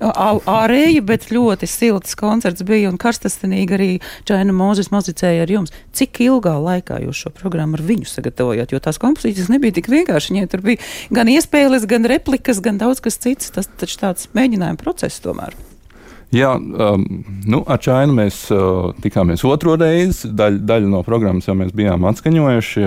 Ārēja, 0.00 1.02
bet 1.06 1.28
ļoti 1.32 1.68
silts 1.70 2.16
koncerts 2.18 2.64
bija 2.66 2.90
un 2.90 3.00
karstasinīgi 3.00 3.76
arī 3.76 3.90
Čaina 4.28 4.54
Mūzes 4.56 4.92
muzicēja 4.94 5.46
ar 5.46 5.52
jums. 5.52 5.74
Cik 5.96 6.22
ilgā 6.26 6.54
laikā 6.62 7.00
jūs 7.06 7.24
šo 7.24 7.34
programmu 7.34 7.78
ar 7.78 7.84
viņu 7.86 8.08
sagatavojāt? 8.10 8.72
Jo 8.72 8.82
tās 8.82 9.00
kompozīcijas 9.02 9.50
nebija 9.52 9.78
tik 9.80 9.90
vienkārši. 9.92 10.34
Viņai 10.34 10.52
tur 10.52 10.64
bija 10.64 10.82
gan 11.14 11.30
iespējas, 11.32 11.88
gan 11.90 12.08
replikas, 12.10 12.62
gan 12.64 12.80
daudz 12.82 13.02
kas 13.04 13.20
cits. 13.22 13.52
Tas 13.54 13.70
taču 13.80 14.00
tāds 14.02 14.30
mēģinājuma 14.36 14.80
process 14.80 15.22
tomēr. 15.24 15.56
Jā, 16.32 16.54
um, 16.56 17.02
nu, 17.44 17.60
ar 17.68 17.80
Čainu 17.84 18.14
mēs 18.16 18.46
uh, 18.54 18.94
tikāmies 19.04 19.44
otro 19.44 19.76
reizi. 19.76 20.30
Daļa, 20.32 20.62
daļa 20.64 20.88
no 20.94 21.02
programmas 21.04 21.48
jau 21.48 21.56
mēs 21.58 21.74
bijām 21.76 22.06
atskaņojuši. 22.08 22.84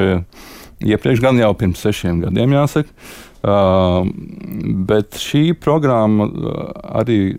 Iepriekš 0.85 1.21
gan 1.23 1.37
jau 1.39 1.51
pirms 1.55 1.83
sešiem 1.85 2.23
gadiem, 2.25 2.55
jāsaka. 2.57 2.89
Uh, 3.45 4.07
bet 4.89 5.19
šī 5.21 5.51
programma 5.61 6.25
uh, 6.25 6.61
arī 6.97 7.35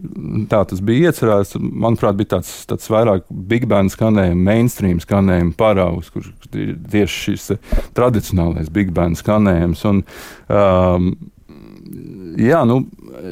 tā 0.51 0.61
tas 0.71 0.83
bija 0.85 1.11
iecerēts. 1.11 1.57
Manuprāt, 1.59 2.15
bija 2.21 2.37
tāds, 2.37 2.53
tāds 2.71 2.87
vairāk 2.93 3.25
big 3.51 3.67
band 3.71 3.91
skanējuma, 3.91 4.39
mainstream 4.47 5.01
skanējuma 5.03 5.57
paraugs, 5.59 6.13
kurš 6.15 6.31
ir 6.55 6.77
tieši 6.93 7.23
šis 7.25 7.49
tradicionālais 7.97 8.71
big 8.71 8.93
band 8.95 9.19
skanējums. 9.19 9.83
Un, 9.91 10.05
um, 10.47 11.11
jā, 12.39 12.63
nu, 12.71 12.85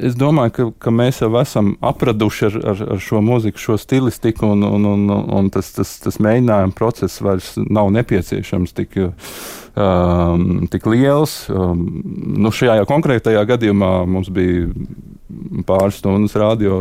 es 0.02 0.16
domāju, 0.18 0.52
ka, 0.54 0.66
ka 0.86 0.92
mēs 0.94 1.20
jau 1.22 1.30
esam 1.40 1.74
apraduši 1.84 2.46
ar, 2.48 2.58
ar, 2.72 2.82
ar 2.94 3.02
šo 3.02 3.20
mūziku, 3.24 3.60
šo 3.60 3.78
stilistiku, 3.80 4.50
un, 4.54 4.64
un, 4.66 4.86
un, 4.90 5.08
un 5.38 5.50
tas, 5.54 5.70
tas, 5.76 5.96
tas 6.02 6.20
mēģinājuma 6.22 6.76
process 6.76 7.22
vairs 7.24 7.54
nav 7.58 7.90
nepieciešams 7.94 8.74
tik, 8.76 8.98
um, 9.00 10.66
tik 10.72 10.86
liels. 10.90 11.44
Um, 11.52 11.86
nu, 12.38 12.52
šajā 12.54 12.84
konkrētajā 12.90 13.44
gadījumā 13.54 13.92
mums 14.10 14.30
bija 14.34 14.70
pāris 15.66 15.98
stundas 16.00 16.36
radio 16.38 16.78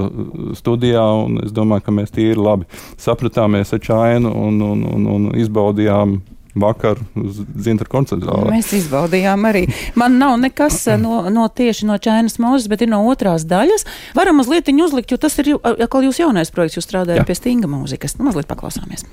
studijā, 0.58 1.04
un 1.26 1.42
es 1.46 1.54
domāju, 1.56 1.88
ka 1.88 1.96
mēs 1.96 2.14
tīri 2.14 2.40
labi 2.40 2.68
sapratāmies 3.02 3.74
ar 3.74 3.82
Čainu 3.84 4.34
un, 4.48 4.62
un, 4.62 4.86
un, 4.94 5.10
un 5.16 5.28
izbaudījām 5.40 6.20
vakar 6.56 7.00
uz 7.16 7.42
Zintra 7.66 7.88
koncerta 7.90 8.30
zālē. 8.30 8.52
Mēs 8.54 8.72
izbaudījām 8.78 9.48
arī. 9.50 9.66
Man 10.00 10.20
nav 10.22 10.38
nekas 10.42 10.80
eh, 10.88 11.00
no, 11.02 11.24
no 11.34 11.48
tieši 11.50 11.90
no 11.90 11.98
Čainas 11.98 12.40
mūzes, 12.42 12.70
bet 12.72 12.86
ir 12.86 12.92
no 12.94 13.04
otrās 13.10 13.48
daļas. 13.50 13.88
Varam 14.18 14.40
mazliet 14.42 14.70
uzlikt, 14.74 15.12
jo 15.12 15.18
tas 15.22 15.38
ir 15.42 15.56
atkal 15.58 16.06
jūsu 16.06 16.26
jaunais 16.26 16.52
projekts, 16.54 16.78
jūs 16.78 16.90
strādājat 16.90 17.24
Jā. 17.24 17.28
pie 17.30 17.38
stinga 17.40 17.70
mūzikas. 17.72 18.18
Nu, 18.20 18.28
mazliet 18.30 18.50
paklausāmies. 18.50 19.08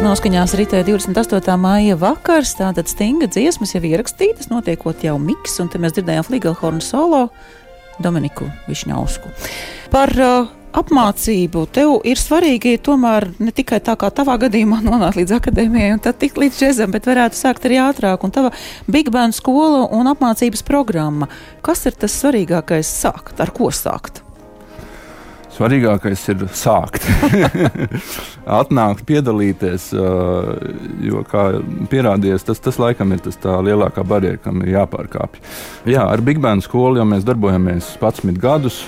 Tādās 0.00 0.16
noskaņās 0.16 0.52
ritē 0.56 0.78
28. 0.80 1.54
māja 1.60 1.92
vakars, 2.00 2.54
tātad 2.56 2.88
stinga 2.88 3.26
dziesmas 3.28 3.74
jau 3.74 3.82
ierakstītas, 3.84 4.46
notiekot 4.48 5.02
jau 5.04 5.18
miks, 5.20 5.58
un 5.60 5.68
te 5.68 5.76
mēs 5.76 5.92
dzirdējām 5.92 6.24
Fligelhornu 6.24 6.80
solo 6.80 7.18
Dominiku 8.00 8.48
Višņausku. 8.64 9.28
Par 9.92 10.14
uh, 10.16 10.48
apmācību 10.72 11.66
tev 11.76 11.98
ir 12.08 12.16
svarīgi 12.16 12.78
tomēr 12.80 13.28
ne 13.44 13.52
tikai 13.52 13.82
tā 13.84 13.98
kā 14.00 14.08
tavā 14.08 14.38
gadījumā 14.46 14.80
nonākt 14.86 15.20
līdz 15.20 15.36
akadēmijai 15.36 15.92
un 15.98 16.02
tad 16.08 16.16
tikt 16.24 16.40
līdz 16.40 16.62
džezam, 16.62 16.96
bet 16.96 17.10
varētu 17.10 17.36
sākt 17.36 17.68
arī 17.68 17.82
ātrāk. 17.84 18.24
Un 18.24 18.32
tava 18.32 18.54
Big 18.88 19.12
Band 19.12 19.36
skola 19.36 19.84
un 19.84 20.08
apmācības 20.14 20.64
programma. 20.64 21.28
Kas 21.60 21.84
ir 21.84 22.00
tas 22.00 22.16
svarīgākais 22.24 22.88
sākt? 23.04 23.36
Ar 23.36 23.52
ko 23.52 23.68
sākt? 23.68 24.24
Svarīgākais 25.60 26.22
ir 26.32 26.42
sākt, 26.56 27.04
atnākt, 28.60 29.02
piedalīties. 29.04 29.90
Jo, 31.04 31.20
kā 31.28 31.42
pierādījies, 31.92 32.46
tas, 32.48 32.62
tas 32.64 32.78
laikam 32.80 33.12
ir 33.12 33.20
tas 33.26 33.36
lielākā 33.36 34.00
barjera, 34.08 34.40
kam 34.40 34.62
ir 34.64 34.72
jāpārkāpj. 34.78 35.42
Jā, 35.92 36.06
ar 36.08 36.24
Big 36.24 36.40
Bang 36.40 36.64
skolu 36.64 37.02
jau 37.02 37.04
mēs 37.10 37.28
darbojamies 37.28 37.90
11 38.00 38.40
gadus, 38.40 38.86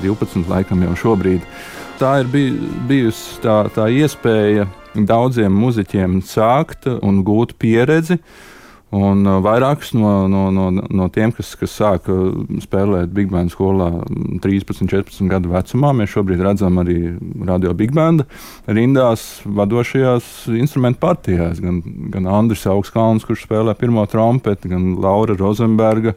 12 0.00 0.48
laikam 0.48 0.80
jau 0.86 0.96
šobrīd. 1.02 1.44
Tā 2.00 2.14
ir 2.22 2.32
bijusi 2.88 3.42
tā, 3.44 3.58
tā 3.76 3.90
iespēja 3.92 4.64
daudziem 4.96 5.52
muzeķiem 5.52 6.22
sākt 6.24 6.88
un 6.88 7.20
gūt 7.26 7.52
pieredzi. 7.60 8.16
Un 8.92 9.24
uh, 9.24 9.38
vairākus 9.40 9.94
no, 9.96 10.26
no, 10.28 10.50
no, 10.52 10.66
no 10.70 11.06
tiem, 11.12 11.30
kas, 11.32 11.54
kas 11.56 11.72
sāka 11.80 12.12
spēlēt 12.60 13.14
Big 13.16 13.30
Band 13.32 13.52
skolā 13.54 13.88
13, 14.44 14.84
14 14.84 15.30
gadu 15.32 15.52
vecumā, 15.54 15.94
mēs 15.96 16.12
šobrīd 16.12 16.42
redzam 16.44 16.76
arī 16.82 16.98
radio 17.48 17.72
Big 17.76 17.94
Band 17.96 18.26
rindās 18.68 19.40
vadošajās 19.48 20.50
instrumentu 20.60 21.00
partijās. 21.06 21.62
Gan, 21.64 21.80
gan 22.12 22.28
Andris 22.28 22.66
Augskalns, 22.68 23.24
kurš 23.24 23.46
spēlē 23.46 23.72
pirmo 23.80 24.04
trompeti, 24.12 24.68
gan 24.74 24.92
Laura 25.00 25.38
Rozenberga. 25.40 26.12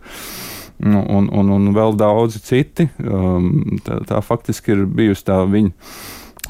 Nu, 0.84 1.00
un, 1.08 1.30
un, 1.32 1.54
un 1.56 1.72
vēl 1.72 1.96
daudzi 1.96 2.44
citi. 2.44 2.90
Um, 3.00 3.80
tā, 3.88 4.02
tā 4.10 4.20
faktiski 4.20 4.76
ir 4.76 4.84
bijusi 4.92 5.24
tā 5.32 5.40
viņa 5.48 5.72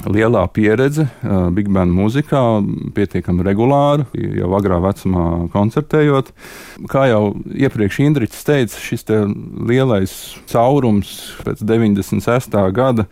lielā 0.04 0.44
pieredze 0.54 1.08
uh, 1.08 1.48
big 1.56 1.70
band 1.74 1.94
mūzikā, 1.96 2.42
pietiekami 2.96 3.46
regulāra, 3.48 4.06
jau 4.14 4.52
agrā 4.58 4.80
vecumā 4.84 5.26
koncertējot. 5.54 6.32
Kā 6.92 7.08
jau 7.12 7.24
iepriekš 7.56 8.02
Indričs 8.06 8.46
teica, 8.48 8.80
šis 8.82 9.08
lielais 9.70 10.16
caurums 10.52 11.18
pēc 11.46 11.64
96. 11.66 12.62
gada 12.76 13.08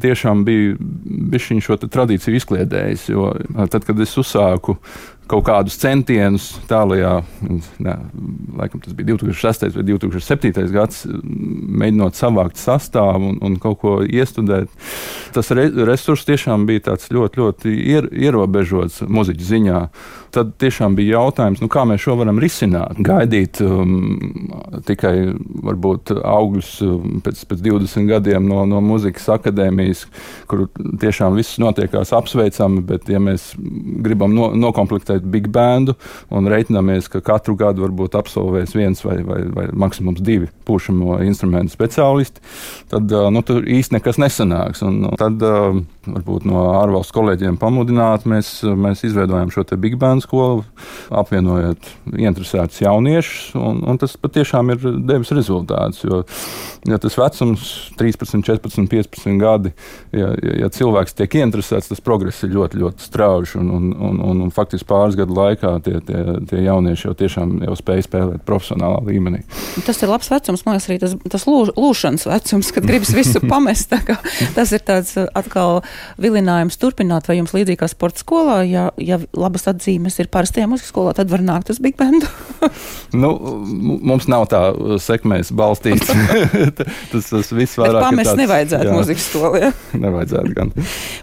tiešām 0.00 0.44
bija 0.44 0.74
bijis 0.80 1.50
šo 1.64 1.76
tradīciju 1.78 2.38
izkliedējis. 2.38 3.08
Jo 3.12 3.30
tad, 3.70 3.84
kad 3.86 4.00
es 4.02 4.16
uzsāku 4.18 4.76
kaut 5.30 5.46
kādus 5.46 5.76
centienus 5.80 6.50
tālākajā, 6.68 7.12
ne, 7.84 7.94
laikam 8.60 8.82
tas 8.84 8.96
bija 8.96 9.14
2006. 9.14 9.68
vai 9.76 9.84
2007. 9.88 10.66
gads, 10.74 11.04
mēģinot 11.24 12.18
savākt 12.18 12.60
sastāvu 12.60 13.32
un, 13.32 13.38
un 13.44 13.56
kaut 13.62 13.80
ko 13.82 13.94
iestudēt. 14.04 14.72
Tas 15.34 15.50
re, 15.56 15.68
resurs 15.88 16.26
tiešām 16.28 16.66
bija 16.68 16.94
ļoti, 16.94 17.40
ļoti 17.40 17.72
ier, 17.94 18.10
ierobežots 18.12 19.02
muziķu 19.08 19.48
ziņā. 19.48 19.80
Tad 20.34 20.56
tiešām 20.58 20.96
bija 20.98 21.20
jautājums, 21.20 21.60
nu, 21.62 21.68
kā 21.70 21.84
mēs 21.86 22.02
šo 22.02 22.16
varam 22.18 22.40
risināt. 22.42 22.98
Gaidīt 23.06 23.60
um, 23.62 24.50
tikai 24.86 25.30
varbūt 25.66 26.10
augļus 26.18 26.70
um, 26.86 27.20
pēc, 27.22 27.44
pēc 27.50 27.62
20 27.62 28.10
gadiem 28.10 28.48
no, 28.50 28.64
no 28.66 28.80
muzikas 28.82 29.28
akadēmijas, 29.36 30.04
kur 30.50 30.66
tiešām 30.74 31.38
viss 31.38 31.60
notiekās 31.62 32.10
apsveicami, 32.18 32.82
bet 32.88 33.06
ja 33.12 33.22
mēs 33.22 33.52
gribam 34.04 34.34
no, 34.34 34.50
nokomplektēt 34.58 35.13
rekrutēt 35.14 35.30
big 35.30 35.48
bandu 35.52 35.94
un 36.30 36.48
reiķinamies, 36.48 37.08
ka 37.08 37.20
katru 37.20 37.56
gadu 37.56 37.84
varbūt 37.84 38.14
absolvēs 38.14 38.74
viens 38.74 39.02
vai, 39.04 39.22
vai, 39.22 39.42
vai 39.52 39.66
maksimums 39.72 40.20
divi 40.20 40.48
pušamo 40.64 41.22
instrumentu 41.24 41.72
speciālisti, 41.72 42.40
tad 42.90 43.10
nu, 43.10 43.42
tur 43.42 43.64
īsti 43.64 43.98
nekas 43.98 44.18
nesanāks. 44.18 44.82
Un, 44.82 45.10
tad 45.18 45.40
varbūt 46.04 46.46
no 46.48 46.66
ārvalstu 46.80 47.14
kolēģiem 47.16 47.58
pamudināt, 47.60 48.26
mēs, 48.28 48.62
mēs 48.64 49.04
izveidojam 49.04 49.50
šo 49.52 49.64
big 49.80 49.96
band 49.98 50.22
skolu, 50.24 50.64
apvienojot 51.10 51.88
interesētus 52.16 52.82
jauniešus, 52.84 53.54
un, 53.58 53.82
un 53.88 53.98
tas 53.98 54.16
patiešām 54.20 54.74
ir 54.74 54.84
devis 55.08 55.32
rezultātus. 55.34 56.04
Jo, 56.04 56.22
ja 56.88 56.98
tas 57.00 57.16
vecums 57.18 57.64
13, 57.98 58.44
14, 58.44 58.88
15 58.90 59.40
gadi, 59.40 59.72
ja, 60.12 60.32
ja 60.64 60.70
cilvēks 60.72 61.16
tiek 61.16 61.38
interesēts, 61.40 61.90
tas 61.90 62.04
progress 62.04 62.44
ir 62.44 62.54
ļoti, 62.54 62.80
ļoti 62.82 63.08
strauji 63.08 63.58
un, 63.60 63.70
un, 63.72 63.90
un, 63.94 64.20
un, 64.24 64.44
un 64.46 64.52
faktiski 64.54 64.88
pār 64.88 65.03
pāris 65.04 65.18
gadu 65.18 65.36
laikā 65.36 65.72
tie, 65.84 65.98
tie, 66.04 66.22
tie 66.48 66.62
jaunieši 66.64 67.08
jau 67.08 67.14
tiešām 67.18 67.54
jau 67.66 67.76
spēj 67.78 68.04
spēlēt 68.06 68.44
profesionālā 68.48 69.02
līmenī. 69.04 69.42
Tas 69.84 70.00
ir 70.02 70.10
labs 70.10 70.30
vecums, 70.32 70.64
man 70.64 70.76
liekas, 70.76 70.88
arī 70.88 70.98
tas, 71.02 71.16
tas 71.34 71.44
lūž, 71.48 71.74
lūšanas 71.76 72.26
vecums, 72.30 72.70
kad 72.74 72.88
gribas 72.88 73.12
visu 73.14 73.42
pamest. 73.52 73.92
Tas 74.56 74.72
ir 74.74 74.84
tāds 74.86 75.14
uh, 75.20 75.28
atkal 75.36 75.82
vilinājums 76.20 76.78
turpināt, 76.80 77.28
vai 77.28 77.38
jums 77.38 77.54
līdzīgi 77.56 77.80
kā 77.82 77.88
sporta 77.90 78.22
skolā, 78.22 78.62
ja, 78.68 78.88
ja 78.96 79.20
labas 79.36 79.68
atzīmes 79.70 80.18
ir 80.22 80.30
parastajā 80.32 80.68
muzikas 80.70 80.92
skolā, 80.94 81.14
tad 81.16 81.32
var 81.32 81.44
nākt 81.44 81.72
uz 81.74 81.80
Big 81.84 81.98
Bandu. 82.00 82.28
nu, 83.22 83.32
mums 84.04 84.28
nav 84.30 84.48
tā 84.52 84.62
sekmēs 85.02 85.52
balstīts. 85.54 86.12
tas, 87.12 87.30
tas 87.30 87.52
viss 87.52 87.78
vairāk. 87.80 88.00
Bet 88.00 88.08
pamest 88.08 88.30
tāds, 88.32 88.42
nevajadzētu 88.44 88.88
jā, 88.88 88.96
muzikas 88.96 89.28
skolā. 89.30 89.72
nevajadzētu 90.06 90.56
gan. 90.56 90.72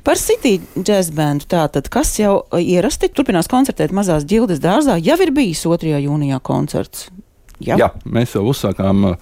Par 0.05 0.19
City 0.21 0.57
jazz 0.75 1.11
bandu 1.15 1.47
tātad, 1.51 1.89
kas 1.91 2.13
jau 2.19 2.41
ierasti 2.59 3.09
turpinās 3.15 3.49
koncertu 3.51 3.70
koncertēt 3.71 3.93
mazās 3.95 4.25
ģildes 4.27 4.59
dārzā. 4.59 4.97
Jau 4.99 5.17
ir 5.21 5.31
bijis 5.31 5.63
2. 5.63 6.01
jūnijā 6.03 6.39
koncerts. 6.43 7.09
Ja? 7.61 7.77
Jā, 7.77 7.91
mēs 8.05 8.35
jau 8.35 8.43
uzsākām 8.49 9.13
uh, 9.13 9.15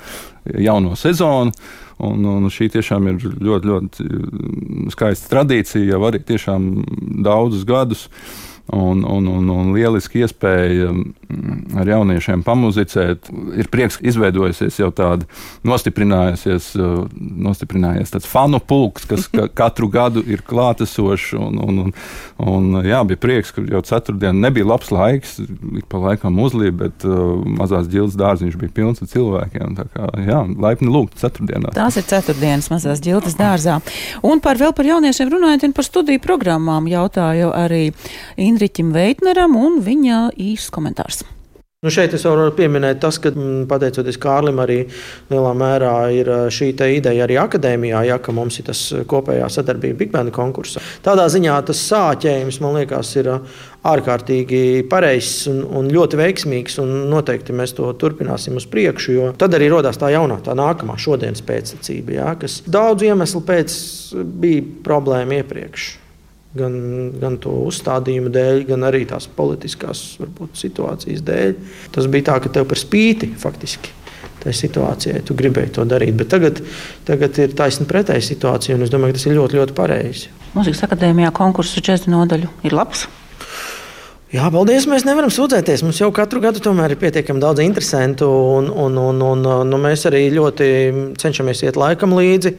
jauno 0.57 0.95
sezonu. 0.95 1.51
Un, 1.99 2.23
un 2.23 2.47
šī 2.47 2.69
tiešām 2.71 3.09
ir 3.11 3.17
ļoti, 3.43 3.67
ļoti 3.67 4.05
uh, 4.05 4.91
skaista 4.93 5.29
tradīcija, 5.33 5.91
jau 5.91 6.01
arī 6.07 6.21
tiešām 6.23 6.69
daudzus 7.25 7.65
gadus. 7.67 8.07
Un, 8.69 9.01
un, 9.03 9.27
un, 9.27 9.47
un 9.49 9.71
lieliski 9.73 10.21
iespēja 10.21 10.91
mm, 10.93 11.77
ar 11.81 11.89
jauniešiem 11.89 12.43
pamuzicēt. 12.45 13.31
Ir 13.57 13.69
prieks, 13.73 13.97
ka 13.97 14.05
izveidojusies 14.11 14.75
jau 14.77 14.91
tāda 14.93 15.25
nostiprinājusies, 15.65 16.67
uh, 16.77 17.07
nostiprinājies 17.17 18.13
tāds 18.13 18.29
fanu 18.29 18.59
pulks, 18.61 19.07
kas 19.09 19.25
ka 19.33 19.47
katru 19.61 19.89
gadu 19.89 20.21
ir 20.21 20.43
klātesošs. 20.45 21.31
Un, 21.39 21.57
un, 21.65 21.79
un, 21.87 21.95
un, 22.45 22.67
jā, 22.85 22.99
bija 23.09 23.21
prieks, 23.23 23.53
ka 23.55 23.63
jau 23.65 23.81
ceturtdienā 23.89 24.37
nebija 24.37 24.69
labs 24.69 24.93
laiks, 24.93 25.39
ik 25.79 25.89
pa 25.89 26.03
laikam 26.03 26.37
uzlīja, 26.45 26.75
bet 26.83 27.07
uh, 27.09 27.41
mazās 27.57 27.89
ģildes 27.89 28.19
dārziņš 28.21 28.59
bija 28.61 28.75
pilns 28.77 29.01
ar 29.01 29.09
cilvēkiem. 29.15 29.79
Tā 29.81 29.87
kā, 29.95 30.11
jā, 30.27 30.43
laipni 30.61 30.93
lūgt 30.93 31.17
ceturtdienā. 31.23 31.73
Tās 31.73 31.97
ir 31.97 32.05
ceturtdienas 32.11 32.69
mazās 32.69 33.01
ģildes 33.01 33.39
dārzā. 33.39 33.79
Un 34.21 34.45
par 34.45 34.61
vēl 34.61 34.77
par 34.77 34.93
jauniešiem 34.93 35.33
runājot, 35.33 35.65
un 35.71 35.77
par 35.81 35.89
studiju 35.89 36.21
programmām 36.21 36.85
jautāju 36.91 37.49
arī 37.57 37.83
Indra. 38.37 38.58
Indriķim 38.59 38.89
Veitneram 38.91 39.53
un 39.55 39.77
viņa 39.79 40.33
īsts 40.35 40.67
komentārs. 40.75 41.21
Nu 41.79 41.87
šeit 41.95 42.11
es 42.11 42.25
varu 42.27 42.49
pieminēt, 42.51 42.97
tas, 42.99 43.15
ka 43.23 43.29
mm, 43.31 43.61
pateicoties 43.71 44.17
Kārlim, 44.19 44.57
arī 44.59 44.81
lielā 45.29 45.53
mērā 45.55 45.93
ir 46.11 46.27
šī 46.51 46.73
ideja 46.73 47.23
arī 47.23 47.37
akadēmijā, 47.39 48.01
ja 48.09 48.17
ka 48.19 48.35
mums 48.35 48.59
ir 48.59 48.67
tas 48.67 48.81
kopējā 49.07 49.47
sadarbība 49.47 49.95
Big 50.01 50.11
Band 50.11 50.33
konkursā. 50.35 50.83
Tādā 51.05 51.29
ziņā 51.31 51.53
tas 51.69 51.85
sāķējums, 51.85 52.57
man 52.65 52.75
liekas, 52.81 53.13
ir 53.21 53.31
ārkārtīgi 53.93 54.83
pareizs 54.91 55.47
un, 55.53 55.63
un 55.79 55.87
ļoti 55.95 56.19
veiksmīgs. 56.19 56.75
Un 56.83 56.91
noteikti 57.13 57.55
mēs 57.55 57.77
to 57.79 57.87
turpināsim 57.95 58.59
uz 58.59 58.67
priekšu, 58.67 59.15
jo 59.15 59.31
tad 59.39 59.55
arī 59.55 59.71
radās 59.71 60.03
tā 60.03 60.11
jaunā, 60.11 60.41
tā 60.43 60.57
nākamā 60.59 60.99
šodienas 60.99 61.47
pēctecība, 61.47 62.17
ja, 62.19 62.35
kas 62.43 62.59
daudz 62.67 63.07
iemeslu 63.07 63.45
pēc 63.47 63.79
bija 64.43 64.67
problēma 64.83 65.39
iepriekš 65.39 65.89
gan, 66.57 66.73
gan 67.19 67.37
to 67.41 67.53
uzstādījumu 67.69 68.31
dēļ, 68.33 68.63
gan 68.71 68.87
arī 68.89 69.03
tās 69.09 69.29
politiskās 69.35 70.03
varbūt, 70.21 70.57
situācijas 70.59 71.23
dēļ. 71.25 71.55
Tas 71.95 72.09
bija 72.11 72.31
tā, 72.31 72.39
ka 72.43 72.53
tev 72.57 72.69
par 72.69 72.81
spīti 72.81 73.33
faktiski. 73.39 73.95
Tā 74.39 74.53
situācijai 74.55 75.19
tu 75.27 75.35
gribēji 75.35 75.73
to 75.75 75.83
darīt, 75.83 76.13
bet 76.15 76.29
tagad, 76.31 76.61
tagad 77.07 77.35
ir 77.43 77.55
taisnība 77.59 77.91
pretēji 77.91 78.29
situācija, 78.29 78.77
un 78.77 78.85
es 78.85 78.93
domāju, 78.93 79.11
ka 79.11 79.19
tas 79.19 79.27
ir 79.27 79.35
ļoti, 79.35 79.59
ļoti 79.59 79.75
pareizi. 79.75 80.31
Mūzikas 80.55 80.85
akadēmijā 80.87 81.33
konkursu 81.35 81.83
džēzu 81.83 82.13
nodaļu 82.13 82.47
ir 82.63 82.75
labs. 82.79 83.03
Jā, 84.29 84.45
paldies. 84.53 84.85
Mēs 84.85 85.07
nevaram 85.07 85.31
sūdzēties. 85.33 85.81
Mums 85.81 85.97
jau 85.97 86.11
katru 86.13 86.37
gadu 86.43 86.61
ir 86.61 86.93
pietiekami 87.01 87.41
daudz 87.41 87.63
interesantu, 87.63 88.27
un, 88.29 88.67
un, 88.69 88.97
un, 89.01 89.21
un 89.25 89.41
nu, 89.65 89.77
mēs 89.81 90.05
arī 90.05 90.27
ļoti 90.29 90.65
cenšamies 91.17 91.63
iet 91.63 91.75
laikam 91.75 92.13
līdzi. 92.13 92.51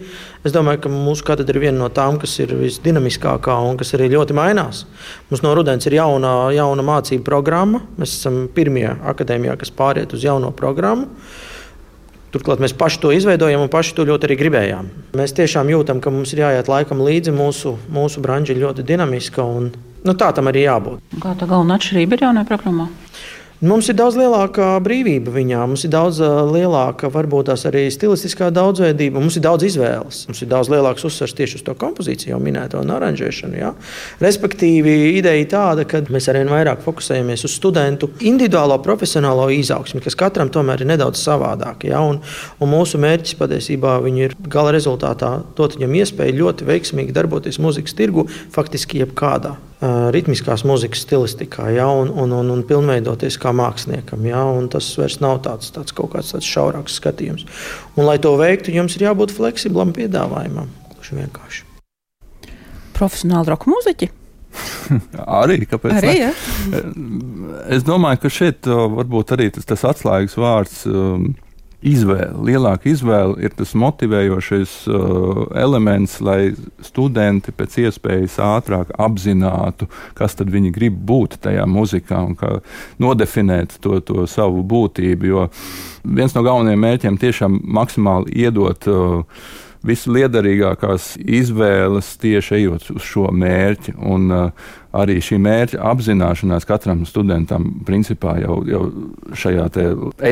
Es 0.43 0.51
domāju, 0.51 0.81
ka 0.83 0.91
mūsu 0.91 1.23
katedra 1.23 1.55
ir 1.55 1.63
viena 1.69 1.79
no 1.79 1.89
tām, 1.89 2.19
kas 2.19 2.35
ir 2.43 2.57
visdinamiskākā 2.59 3.55
un 3.69 3.79
kas 3.79 3.95
arī 3.95 4.09
ļoti 4.11 4.35
mainās. 4.35 4.83
Mums 5.29 5.45
no 5.45 5.53
rudens 5.55 5.87
ir 5.87 5.95
jauna, 5.95 6.51
jauna 6.51 6.83
mācību 6.89 7.23
programma. 7.23 7.85
Mēs 8.03 8.17
esam 8.19 8.49
pirmie 8.51 8.89
akadēmijā, 9.13 9.55
kas 9.61 9.71
pāriet 9.71 10.11
uz 10.11 10.27
jauno 10.27 10.51
programmu. 10.51 11.07
Turklāt 12.35 12.59
mēs 12.59 12.75
paši 12.75 12.99
to 13.05 13.13
izveidojam 13.15 13.63
un 13.63 13.71
paši 13.71 13.95
to 13.95 14.09
ļoti 14.11 14.27
arī 14.27 14.41
gribējām. 14.43 14.91
Mēs 15.23 15.37
tiešām 15.39 15.71
jūtam, 15.71 16.03
ka 16.03 16.11
mums 16.11 16.35
ir 16.35 16.43
jāiet 16.43 16.67
laikam 16.71 16.99
līdzi. 17.07 17.31
Mūsu, 17.31 17.77
mūsu 17.95 18.27
branža 18.27 18.57
ir 18.57 18.65
ļoti 18.65 18.87
dinamiska. 18.91 19.47
Un, 19.47 19.71
Nu, 20.05 20.17
tā 20.17 20.33
tam 20.37 20.49
arī 20.49 20.65
jābūt. 20.65 21.05
Kāda 21.21 21.49
galvenā 21.51 21.77
atšķirība 21.77 22.17
ir 22.17 22.29
jaunajā 22.29 22.49
programmā? 22.49 22.89
Mums 23.61 23.91
ir 23.93 23.97
daudz 23.99 24.15
lielāka 24.17 24.79
brīvība 24.81 25.35
viņā, 25.35 25.59
mums 25.69 25.83
ir 25.85 25.91
daudz 25.93 26.17
lielāka, 26.49 27.11
varbūt 27.13 27.51
tās 27.51 27.67
arī 27.69 27.83
stilistiskā 27.93 28.49
daudzveidība, 28.57 29.21
mums 29.21 29.37
ir 29.37 29.45
daudz 29.45 29.67
izvēles. 29.69 30.23
Mums 30.31 30.41
ir 30.41 30.49
daudz 30.49 30.71
lielāks 30.73 31.05
uzsvers 31.05 31.37
tieši 31.37 31.59
uz 31.59 31.67
to 31.67 31.75
kompozīciju, 31.77 32.31
jau 32.33 32.41
minēto 32.41 32.81
un 32.81 32.95
aranžēšanu. 32.97 33.61
Ja? 33.61 33.75
Respektīvi, 34.25 34.97
ideja 35.19 35.45
ir 35.45 35.53
tāda, 35.53 35.85
ka 35.85 36.01
mēs 36.09 36.31
arvien 36.33 36.49
vairāk 36.49 36.81
fokusējamies 36.87 37.45
uz 37.45 37.61
studentu 37.61 38.09
individuālo 38.25 38.81
profesionālo 38.81 39.51
izaugsmi, 39.53 40.01
kas 40.09 40.17
katram 40.17 40.49
tomēr 40.49 40.81
ir 40.81 40.95
nedaudz 40.95 41.21
savādāk. 41.21 41.85
Ja? 41.93 42.01
Un, 42.01 42.25
un 42.65 42.77
mūsu 42.79 42.97
mērķis 43.05 43.37
patiesībā 43.45 43.99
ir 44.09 44.41
gala 44.49 44.73
rezultātā 44.73 45.37
dot 45.61 45.77
viņam 45.77 46.01
iespēju 46.01 46.41
ļoti 46.47 46.73
veiksmīgi 46.73 47.13
darboties 47.13 47.61
muzikas 47.61 47.93
tirgu, 48.01 48.31
faktiski 48.57 49.05
jebkādā 49.05 49.59
ritmiskās 49.81 50.65
mūzikas 50.69 51.07
stilistikā, 51.07 51.71
ja, 51.73 51.87
un, 51.89 52.11
un, 52.13 52.35
un, 52.37 52.53
un 52.53 52.63
pilnveidoties 52.69 53.39
kā 53.41 53.53
māksliniekam. 53.57 54.27
Ja, 54.29 54.45
tas 54.73 54.91
vairs 55.01 55.19
nav 55.25 55.41
tāds, 55.47 55.73
tāds 55.73 55.97
kaut 55.97 56.13
kāds 56.15 56.35
tāds 56.35 56.49
šaurāks 56.49 56.99
skatījums. 57.01 57.47
Un, 57.97 58.05
lai 58.05 58.19
to 58.21 58.35
veiktu, 58.41 58.75
jums 58.77 58.99
ir 58.99 59.09
jābūt 59.09 59.33
fleksiblam 59.37 59.95
piedāvājumam. 59.97 60.69
Gluži 60.95 61.21
vienkārši. 61.23 61.67
Profesionāli 62.97 63.49
roka 63.49 63.73
mūziķi. 63.73 64.11
arī, 65.41 65.63
kāpēc? 65.71 65.97
Arī, 66.01 66.15
ja? 66.27 66.33
Es 67.73 67.87
domāju, 67.87 68.25
ka 68.25 68.33
šeit 68.35 68.69
varbūt 68.69 69.33
arī 69.37 69.49
tas, 69.55 69.65
tas 69.69 69.87
atslēgas 69.95 70.37
vārds. 70.41 70.83
Um, 70.91 71.31
izvēle, 71.87 72.35
lielāka 72.45 72.91
izvēle 72.91 73.39
ir 73.45 73.55
tas 73.57 73.73
motivējošais 73.79 74.75
uh, 74.91 75.41
elements, 75.57 76.19
lai 76.25 76.53
studenti 76.85 77.55
pēc 77.57 77.79
iespējas 77.87 78.37
ātrāk 78.45 78.93
apzinātu, 79.01 79.89
kas 80.19 80.37
tad 80.39 80.53
viņi 80.53 80.75
grib 80.75 80.99
būt 81.09 81.39
tajā 81.47 81.65
muzikā 81.71 82.21
un 82.27 82.37
kā 82.39 82.59
nodefinēt 83.01 83.79
to, 83.81 84.01
to 84.05 84.27
savu 84.31 84.65
būtību. 84.67 85.31
Jo 85.31 85.49
viens 86.05 86.37
no 86.37 86.45
galvenajiem 86.47 86.87
mērķiem 86.87 87.19
tiešām 87.21 87.61
maksimāli 87.81 88.37
iedot 88.45 88.89
uh, 88.91 89.43
visliederīgākās 89.87 91.15
izvēles 91.25 92.13
tieši 92.21 92.57
ejot 92.59 92.91
uz 92.93 93.05
šo 93.07 93.31
mērķi. 93.33 93.97
Un, 94.05 94.29
uh, 94.35 94.71
arī 94.97 95.19
šī 95.23 95.39
mērķa 95.43 95.81
apzināšanās 95.93 96.67
katram 96.69 97.05
studentam 97.09 97.69
principā 97.87 98.37
jau, 98.43 98.61
jau 98.69 98.83
šajā 99.39 99.69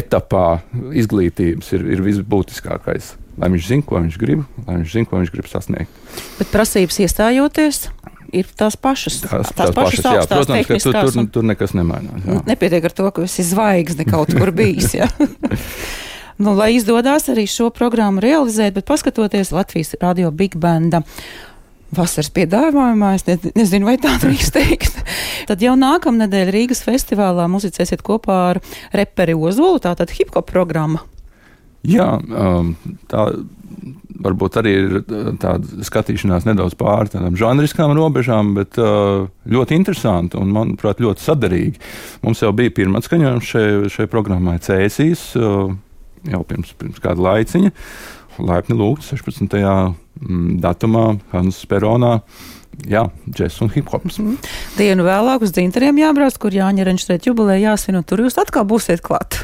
etapā 0.00 0.46
izglītības 0.98 1.72
ir, 1.76 1.86
ir 1.96 2.04
visbūtiskākais. 2.06 3.14
Lai 3.38 3.52
viņš 3.54 3.68
zinātu, 3.70 3.86
ko 3.86 4.00
viņš 4.02 4.18
grib, 4.18 4.42
lai 4.66 4.80
viņš 4.80 4.94
zinātu, 4.96 5.10
ko 5.12 5.20
viņš 5.22 5.34
grib 5.34 5.50
sasniegt. 5.50 6.00
Bet 6.40 6.50
prasības 6.50 6.98
iestājoties, 7.04 7.84
ir 8.34 8.48
tās 8.58 8.76
pašas. 8.76 9.20
Tās, 9.22 9.30
tās, 9.30 9.54
tās 9.56 9.74
pašas, 9.76 10.04
jā, 10.04 10.26
protams, 10.30 10.68
ka 10.68 10.80
tur, 10.82 10.98
tur, 10.98 11.28
tur 11.38 11.48
nekas 11.48 11.74
nemainās. 11.76 12.26
Jā. 12.26 12.42
Nepietiek 12.48 12.90
ar 12.90 12.94
to, 12.98 13.08
ka 13.14 13.24
esi 13.28 13.46
zvaigzne 13.46 14.06
kaut 14.08 14.34
kur 14.34 14.52
bijis. 14.54 14.96
nu, 16.42 16.54
lai 16.58 16.72
izdodas 16.76 17.28
arī 17.32 17.46
šo 17.50 17.70
programmu 17.74 18.22
realizēt, 18.24 18.76
bet 18.76 18.88
paskatoties 18.88 19.52
Latvijas 19.54 19.94
radio 20.02 20.32
Big 20.34 20.58
Banda 20.60 21.02
vasaras 21.94 22.30
piedāvājumā, 22.36 23.12
es 23.16 23.26
ne, 23.28 23.38
nezinu, 23.56 23.88
vai 23.88 23.96
tā 24.00 24.14
drīkst 24.20 24.56
teikt. 24.56 24.98
Tad 25.50 25.62
jau 25.64 25.74
nākamnedēļ 25.80 26.52
Rīgas 26.54 26.82
festivālā 26.86 27.48
muzicēsiet 27.50 28.04
kopā 28.06 28.40
ar 28.52 28.60
reperi 28.96 29.36
Ozolu, 29.36 29.80
tātad 29.84 30.12
hip 30.16 30.34
hop 30.36 30.50
programma. 30.50 31.04
Jā, 31.88 32.16
um, 32.18 32.74
tā 33.08 33.28
varbūt 34.18 34.58
arī 34.58 34.72
ir 34.74 34.94
uh, 34.98 35.32
tāda 35.40 35.86
skatīšanās 35.86 36.48
nedaudz 36.48 36.74
pāri 36.78 37.12
tādām 37.12 37.38
žanriskām 37.38 37.94
robežām, 37.96 38.52
bet 38.58 38.78
uh, 38.82 39.28
ļoti 39.48 39.78
interesanti 39.78 40.40
un, 40.40 40.50
manuprāt, 40.54 41.00
ļoti 41.04 41.24
saderīgi. 41.24 41.84
Mums 42.26 42.42
jau 42.42 42.52
bija 42.56 42.74
pirmā 42.74 43.02
skaņojums 43.04 43.52
šai, 43.52 43.68
šai 43.94 44.08
programmai 44.10 44.58
Cēsīs 44.64 45.30
uh, 45.38 45.70
jau 46.26 46.42
pirms, 46.48 46.74
pirms 46.78 47.02
kāda 47.02 47.24
laiciņa. 47.28 47.74
Laipni 48.38 48.76
lūgt 48.78 49.06
16. 49.06 49.58
Mm, 50.20 50.58
datumā 50.62 51.04
Hansa 51.32 51.58
Speronā. 51.58 52.12
Jā, 52.86 53.08
džeks 53.26 53.58
un 53.64 53.72
hip 53.74 53.90
hops. 53.90 54.20
Mm. 54.22 54.36
Dienu 54.78 55.06
vēlāk 55.06 55.42
uz 55.42 55.54
dzinteriem 55.54 55.98
jābrauc, 55.98 56.36
kur 56.38 56.54
Jāņa 56.54 56.86
Renčstrēt 56.86 57.26
jubilē 57.26 57.58
jāsvin, 57.58 57.98
un 57.98 58.06
tur 58.06 58.22
jūs 58.22 58.38
atkal 58.38 58.68
būsiet 58.70 59.02
klāt. 59.02 59.40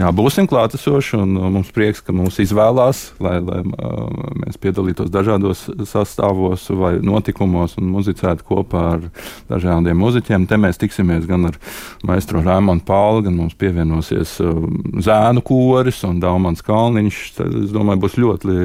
Jā, 0.00 0.08
būsim 0.16 0.46
klātesoši, 0.48 1.18
uh, 1.18 1.26
mums 1.52 1.68
prieks, 1.76 2.00
ka 2.00 2.14
mūs 2.16 2.38
izvēlās, 2.40 3.02
lai, 3.20 3.34
lai 3.44 3.58
uh, 3.60 4.30
mēs 4.40 4.56
piedalītos 4.60 5.10
dažādos 5.12 5.66
sastāvos 5.90 6.64
vai 6.72 6.94
notikumos 7.04 7.74
un 7.76 7.90
muzicētu 7.92 8.46
kopā 8.48 8.84
ar 8.94 9.02
dažādiem 9.50 9.98
muzeķiem. 10.00 10.46
Te 10.48 10.56
mēs 10.56 10.80
tiksimies 10.80 11.26
gan 11.28 11.50
ar 11.50 11.58
maestro 12.08 12.40
Raimonu 12.40 12.80
Pālu, 12.86 13.26
gan 13.26 13.36
mums 13.42 13.58
pievienosies 13.60 14.38
uh, 14.40 14.62
Zēnu 15.04 15.42
koris 15.44 16.00
un 16.08 16.22
Daumans 16.22 16.64
Kalniņš. 16.64 17.20
Tad, 17.36 17.58
es 17.66 17.76
domāju, 17.76 18.00
būs 18.06 18.16
ļoti 18.24 18.56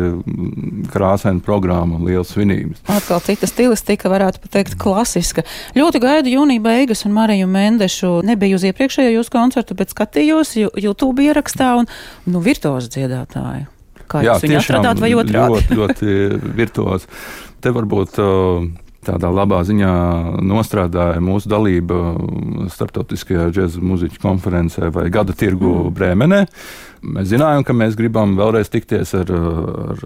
krāsaina 0.96 1.44
programma 1.44 2.00
un 2.00 2.08
liels 2.08 2.32
svinības. 2.32 2.86
Atkal 2.96 3.20
cita 3.28 3.52
stilistika, 3.52 4.08
varētu 4.14 4.40
pateikt, 4.46 4.80
klasiska. 4.80 5.44
Ļoti 5.76 6.04
gaidu 6.06 6.32
jūnija 6.38 6.64
beigas 6.64 7.04
un 7.04 7.18
Mariju 7.20 7.52
Mendešu. 7.52 8.16
Nebija 8.24 8.56
uz 8.56 8.64
iepriekšējo 8.72 9.18
jūsu 9.18 9.36
koncertu, 9.36 9.76
bet 9.76 9.92
skatījos 9.92 10.56
YouTube 10.56 11.25
ierakstā 11.26 11.74
un 11.82 11.90
nu, 12.30 12.42
virtuozi 12.46 12.92
dziedātāji. 12.96 13.68
Kā 14.06 14.22
Jā, 14.22 14.36
jūs 14.36 14.46
viņu 14.46 14.62
atradāt 14.62 15.02
vai 15.02 15.12
otrādi? 15.18 15.62
Ļoti, 15.66 15.78
ļoti 15.80 16.56
virtuozi. 16.58 17.10
Te 17.64 17.72
varbūt 17.74 18.20
tādā 19.06 19.30
labā 19.34 19.62
ziņā 19.66 19.94
nostrādāja 20.46 21.22
mūsu 21.24 21.50
dalība 21.52 22.16
starptautiskajā 22.74 23.50
džēza 23.54 23.84
muziķu 23.86 24.22
konferencē 24.24 24.90
vai 24.94 25.08
gada 25.14 25.36
tirgu 25.38 25.72
mm. 25.72 25.96
Brēmenē. 25.98 26.42
Mēs 27.06 27.30
zinājām, 27.34 27.66
ka 27.68 27.76
mēs 27.78 27.98
gribam 28.00 28.34
vēlreiz 28.40 28.72
tikties 28.74 29.14
ar, 29.18 29.30
ar 29.30 30.06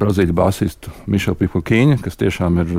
Brazīļu 0.00 0.34
basistu 0.38 0.92
Mišelu 1.10 1.40
Pipakīņu, 1.40 1.98
kas 2.04 2.20
tiešām 2.20 2.60
ir 2.62 2.76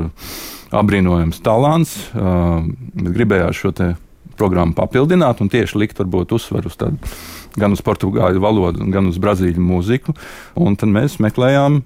apbrīnojams 0.72 1.42
talants. 1.44 1.98
Gribējās 2.12 3.60
šo 3.60 3.74
te 3.76 3.90
programmu 4.38 4.76
papildināt 4.78 5.42
un 5.42 5.50
tieši 5.52 5.80
likt 5.82 6.00
varbūt 6.00 6.34
uzsveru 6.36 6.72
uz 6.72 6.78
tādu 6.80 7.12
gan 7.58 7.74
uz 7.74 7.82
portugāļu 7.84 8.40
valodu, 8.42 8.86
gan 8.92 9.10
uz 9.10 9.18
brazīļu 9.20 9.60
mūziku. 9.60 10.14
Un 10.56 10.78
tad 10.80 10.92
mēs 10.92 11.18
meklējām 11.22 11.82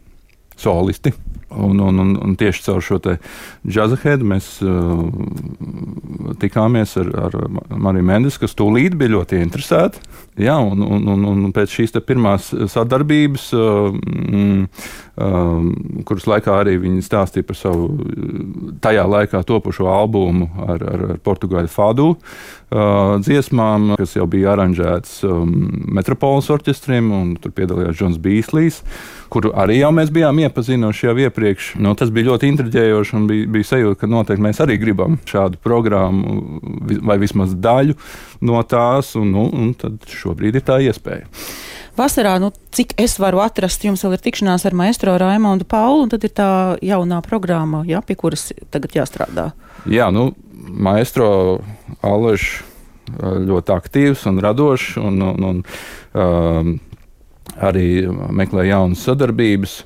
solisti. 0.60 1.12
Un, 1.48 1.78
un, 1.78 1.98
un, 1.98 2.16
un 2.18 2.32
tieši 2.34 2.64
caur 2.64 2.82
šo 2.82 2.96
džēza 2.98 3.96
hedu 4.02 4.26
mēs 4.26 4.48
uh, 4.66 5.04
tikāmies 6.42 6.96
ar, 6.98 7.10
ar 7.28 7.36
Mariju 7.70 8.06
Mendes, 8.08 8.38
kas 8.42 8.56
tūlīt 8.58 8.96
bija 8.98 9.14
ļoti 9.14 9.38
interesēta. 9.44 10.02
Jā, 10.42 10.56
un, 10.58 10.82
un, 10.82 11.06
un, 11.06 11.22
un 11.46 11.52
pēc 11.54 11.70
šīs 11.78 11.94
pirmās 12.04 12.50
sadarbības, 12.50 13.44
uh, 13.54 13.94
mm, 13.94 14.66
uh, 15.22 16.02
kuras 16.08 16.26
laikā 16.28 16.58
arī 16.64 16.74
viņi 16.82 17.06
stāstīja 17.06 17.46
par 17.46 17.56
savu 17.56 17.86
tajā 18.82 19.06
laikā 19.06 19.44
topošo 19.46 19.86
albumu 19.88 20.50
ar, 20.66 20.82
ar, 20.82 21.06
ar 21.14 21.22
portugāļu 21.24 21.70
fadu 21.72 22.08
uh, 22.10 23.16
dziesmām, 23.22 23.94
kas 24.02 24.16
jau 24.18 24.26
bija 24.28 24.52
aranžēts 24.56 25.22
um, 25.30 25.54
Metropoles 25.94 26.50
orķestrim, 26.52 27.08
un 27.14 27.32
tur 27.40 27.54
piedalījās 27.56 27.96
Džons 27.96 28.20
Bīslijs, 28.20 28.82
kuru 29.32 29.52
arī 29.58 29.80
jau 29.80 29.92
mēs 29.94 30.10
bijām 30.14 30.38
iepazinuši 30.44 31.08
jau 31.08 31.14
iepriekš. 31.26 31.70
Nu, 31.82 31.94
tas 31.98 32.12
bija 32.14 32.30
ļoti 32.30 32.50
intriģējoši, 32.52 33.14
un 33.18 33.28
bija, 33.30 33.46
bija 33.56 33.70
sajūta, 33.72 34.00
ka 34.00 34.10
noteikti 34.10 34.44
mēs 34.46 34.62
arī 34.64 34.78
gribam 34.82 35.18
šādu 35.28 35.60
programmu, 35.62 36.60
vai 37.06 37.18
vismaz 37.22 37.54
daļu 37.54 37.96
no 38.46 38.62
tās, 38.68 39.14
un, 39.18 39.32
nu, 39.34 39.48
un 39.52 39.72
tad 39.78 40.04
šobrīd 40.10 40.60
ir 40.60 40.66
tā 40.66 40.80
iespēja. 40.86 41.26
Vasarā, 41.96 42.34
nu, 42.42 42.50
cik 42.76 42.92
es 43.00 43.16
varu 43.16 43.40
atrast, 43.40 43.86
jums 43.86 44.02
vēl 44.04 44.18
ir 44.18 44.24
tikšanās 44.26 44.66
ar 44.68 44.76
maestro 44.76 45.14
Raimondu 45.16 45.64
Paulu, 45.68 46.04
un 46.04 46.12
tad 46.12 46.26
ir 46.28 46.34
tā 46.36 46.48
jaunā 46.84 47.22
programma, 47.24 47.80
ja, 47.88 48.02
pie 48.04 48.18
kuras 48.20 48.50
tagad 48.74 48.98
jāstrādā. 48.98 49.50
Jā, 49.88 50.10
nu, 50.12 50.28
maestro 50.68 51.28
Aleša 52.04 52.74
ļoti 53.46 53.72
aktīvs 53.74 54.26
un 54.30 54.40
radošs, 54.42 54.96
un, 54.98 55.20
un, 55.22 55.44
un 55.46 55.62
um, 56.12 56.72
arī 57.56 58.06
meklē 58.10 58.66
jaunas 58.68 59.04
sadarbības. 59.06 59.80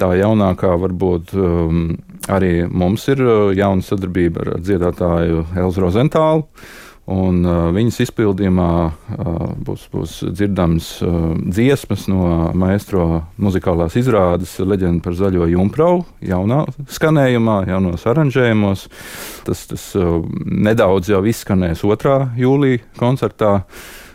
Tā 0.00 0.10
jaunākā 0.18 0.72
varbūt 0.82 1.34
um, 1.38 1.84
arī 2.32 2.64
mums 2.66 3.06
ir 3.12 3.22
jauna 3.56 3.84
sadarbība 3.84 4.42
ar 4.42 4.56
dziedātāju 4.64 5.46
Elzu 5.60 5.84
Rozentālu. 5.84 6.48
Un, 7.04 7.42
uh, 7.44 7.66
viņas 7.68 7.98
izpildījumā 8.06 8.68
uh, 8.88 9.40
būs, 9.60 9.82
būs 9.92 10.12
dzirdams 10.24 10.86
uh, 11.04 11.34
dziesmas 11.36 12.06
no 12.08 12.48
maestro 12.56 13.26
muzikālās 13.36 13.98
izrādes 14.00 14.54
Leģenda 14.64 15.04
par 15.04 15.18
zaļo 15.18 15.44
jumpravu, 15.52 16.06
jaunā 16.24 16.62
skanējumā, 16.96 17.58
jaunos 17.68 18.06
aranžējumos. 18.08 18.86
Tas, 19.44 19.66
tas 19.68 19.84
uh, 20.00 20.22
nedaudz 20.48 21.12
jau 21.12 21.20
izskanēs 21.28 21.84
2. 21.84 22.16
jūlijā 22.40 22.80
koncertā. 22.96 23.58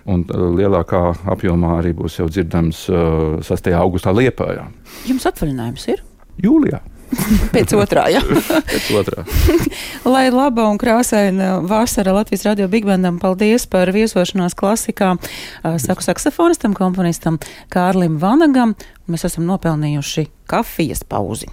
Un 0.10 0.24
uh, 0.26 0.46
lielākā 0.58 1.02
apjomā 1.36 1.80
arī 1.80 1.94
būs 1.98 2.20
jau 2.22 2.30
dzirdams 2.32 2.86
uh, 2.92 3.42
6. 3.46 3.74
augustā 3.78 4.14
Liepājā. 4.16 4.70
Jums 5.10 5.28
atvaļinājums 5.30 5.90
ir? 5.94 6.02
Jūlijā. 6.42 6.82
Pēc 7.54 7.74
otrā, 7.78 8.06
jā. 8.14 8.22
Pēc 8.72 8.90
otrā. 9.00 9.26
Lai 10.14 10.28
laba 10.34 10.68
un 10.70 10.80
krāsaina 10.82 11.58
vasara 11.66 12.14
Latvijas 12.16 12.46
radio 12.48 12.70
bigbandam, 12.72 13.20
paldies 13.22 13.66
par 13.70 13.92
viesošanās 13.96 14.58
klasikā. 14.58 15.16
Saku 15.82 16.06
saksofonistam, 16.06 16.78
komponistam 16.78 17.42
Kārlim 17.74 18.20
Vanagam. 18.22 18.76
Mēs 19.10 19.26
esam 19.30 19.50
nopelnījuši 19.50 20.30
kafijas 20.50 21.02
pauzi. 21.06 21.50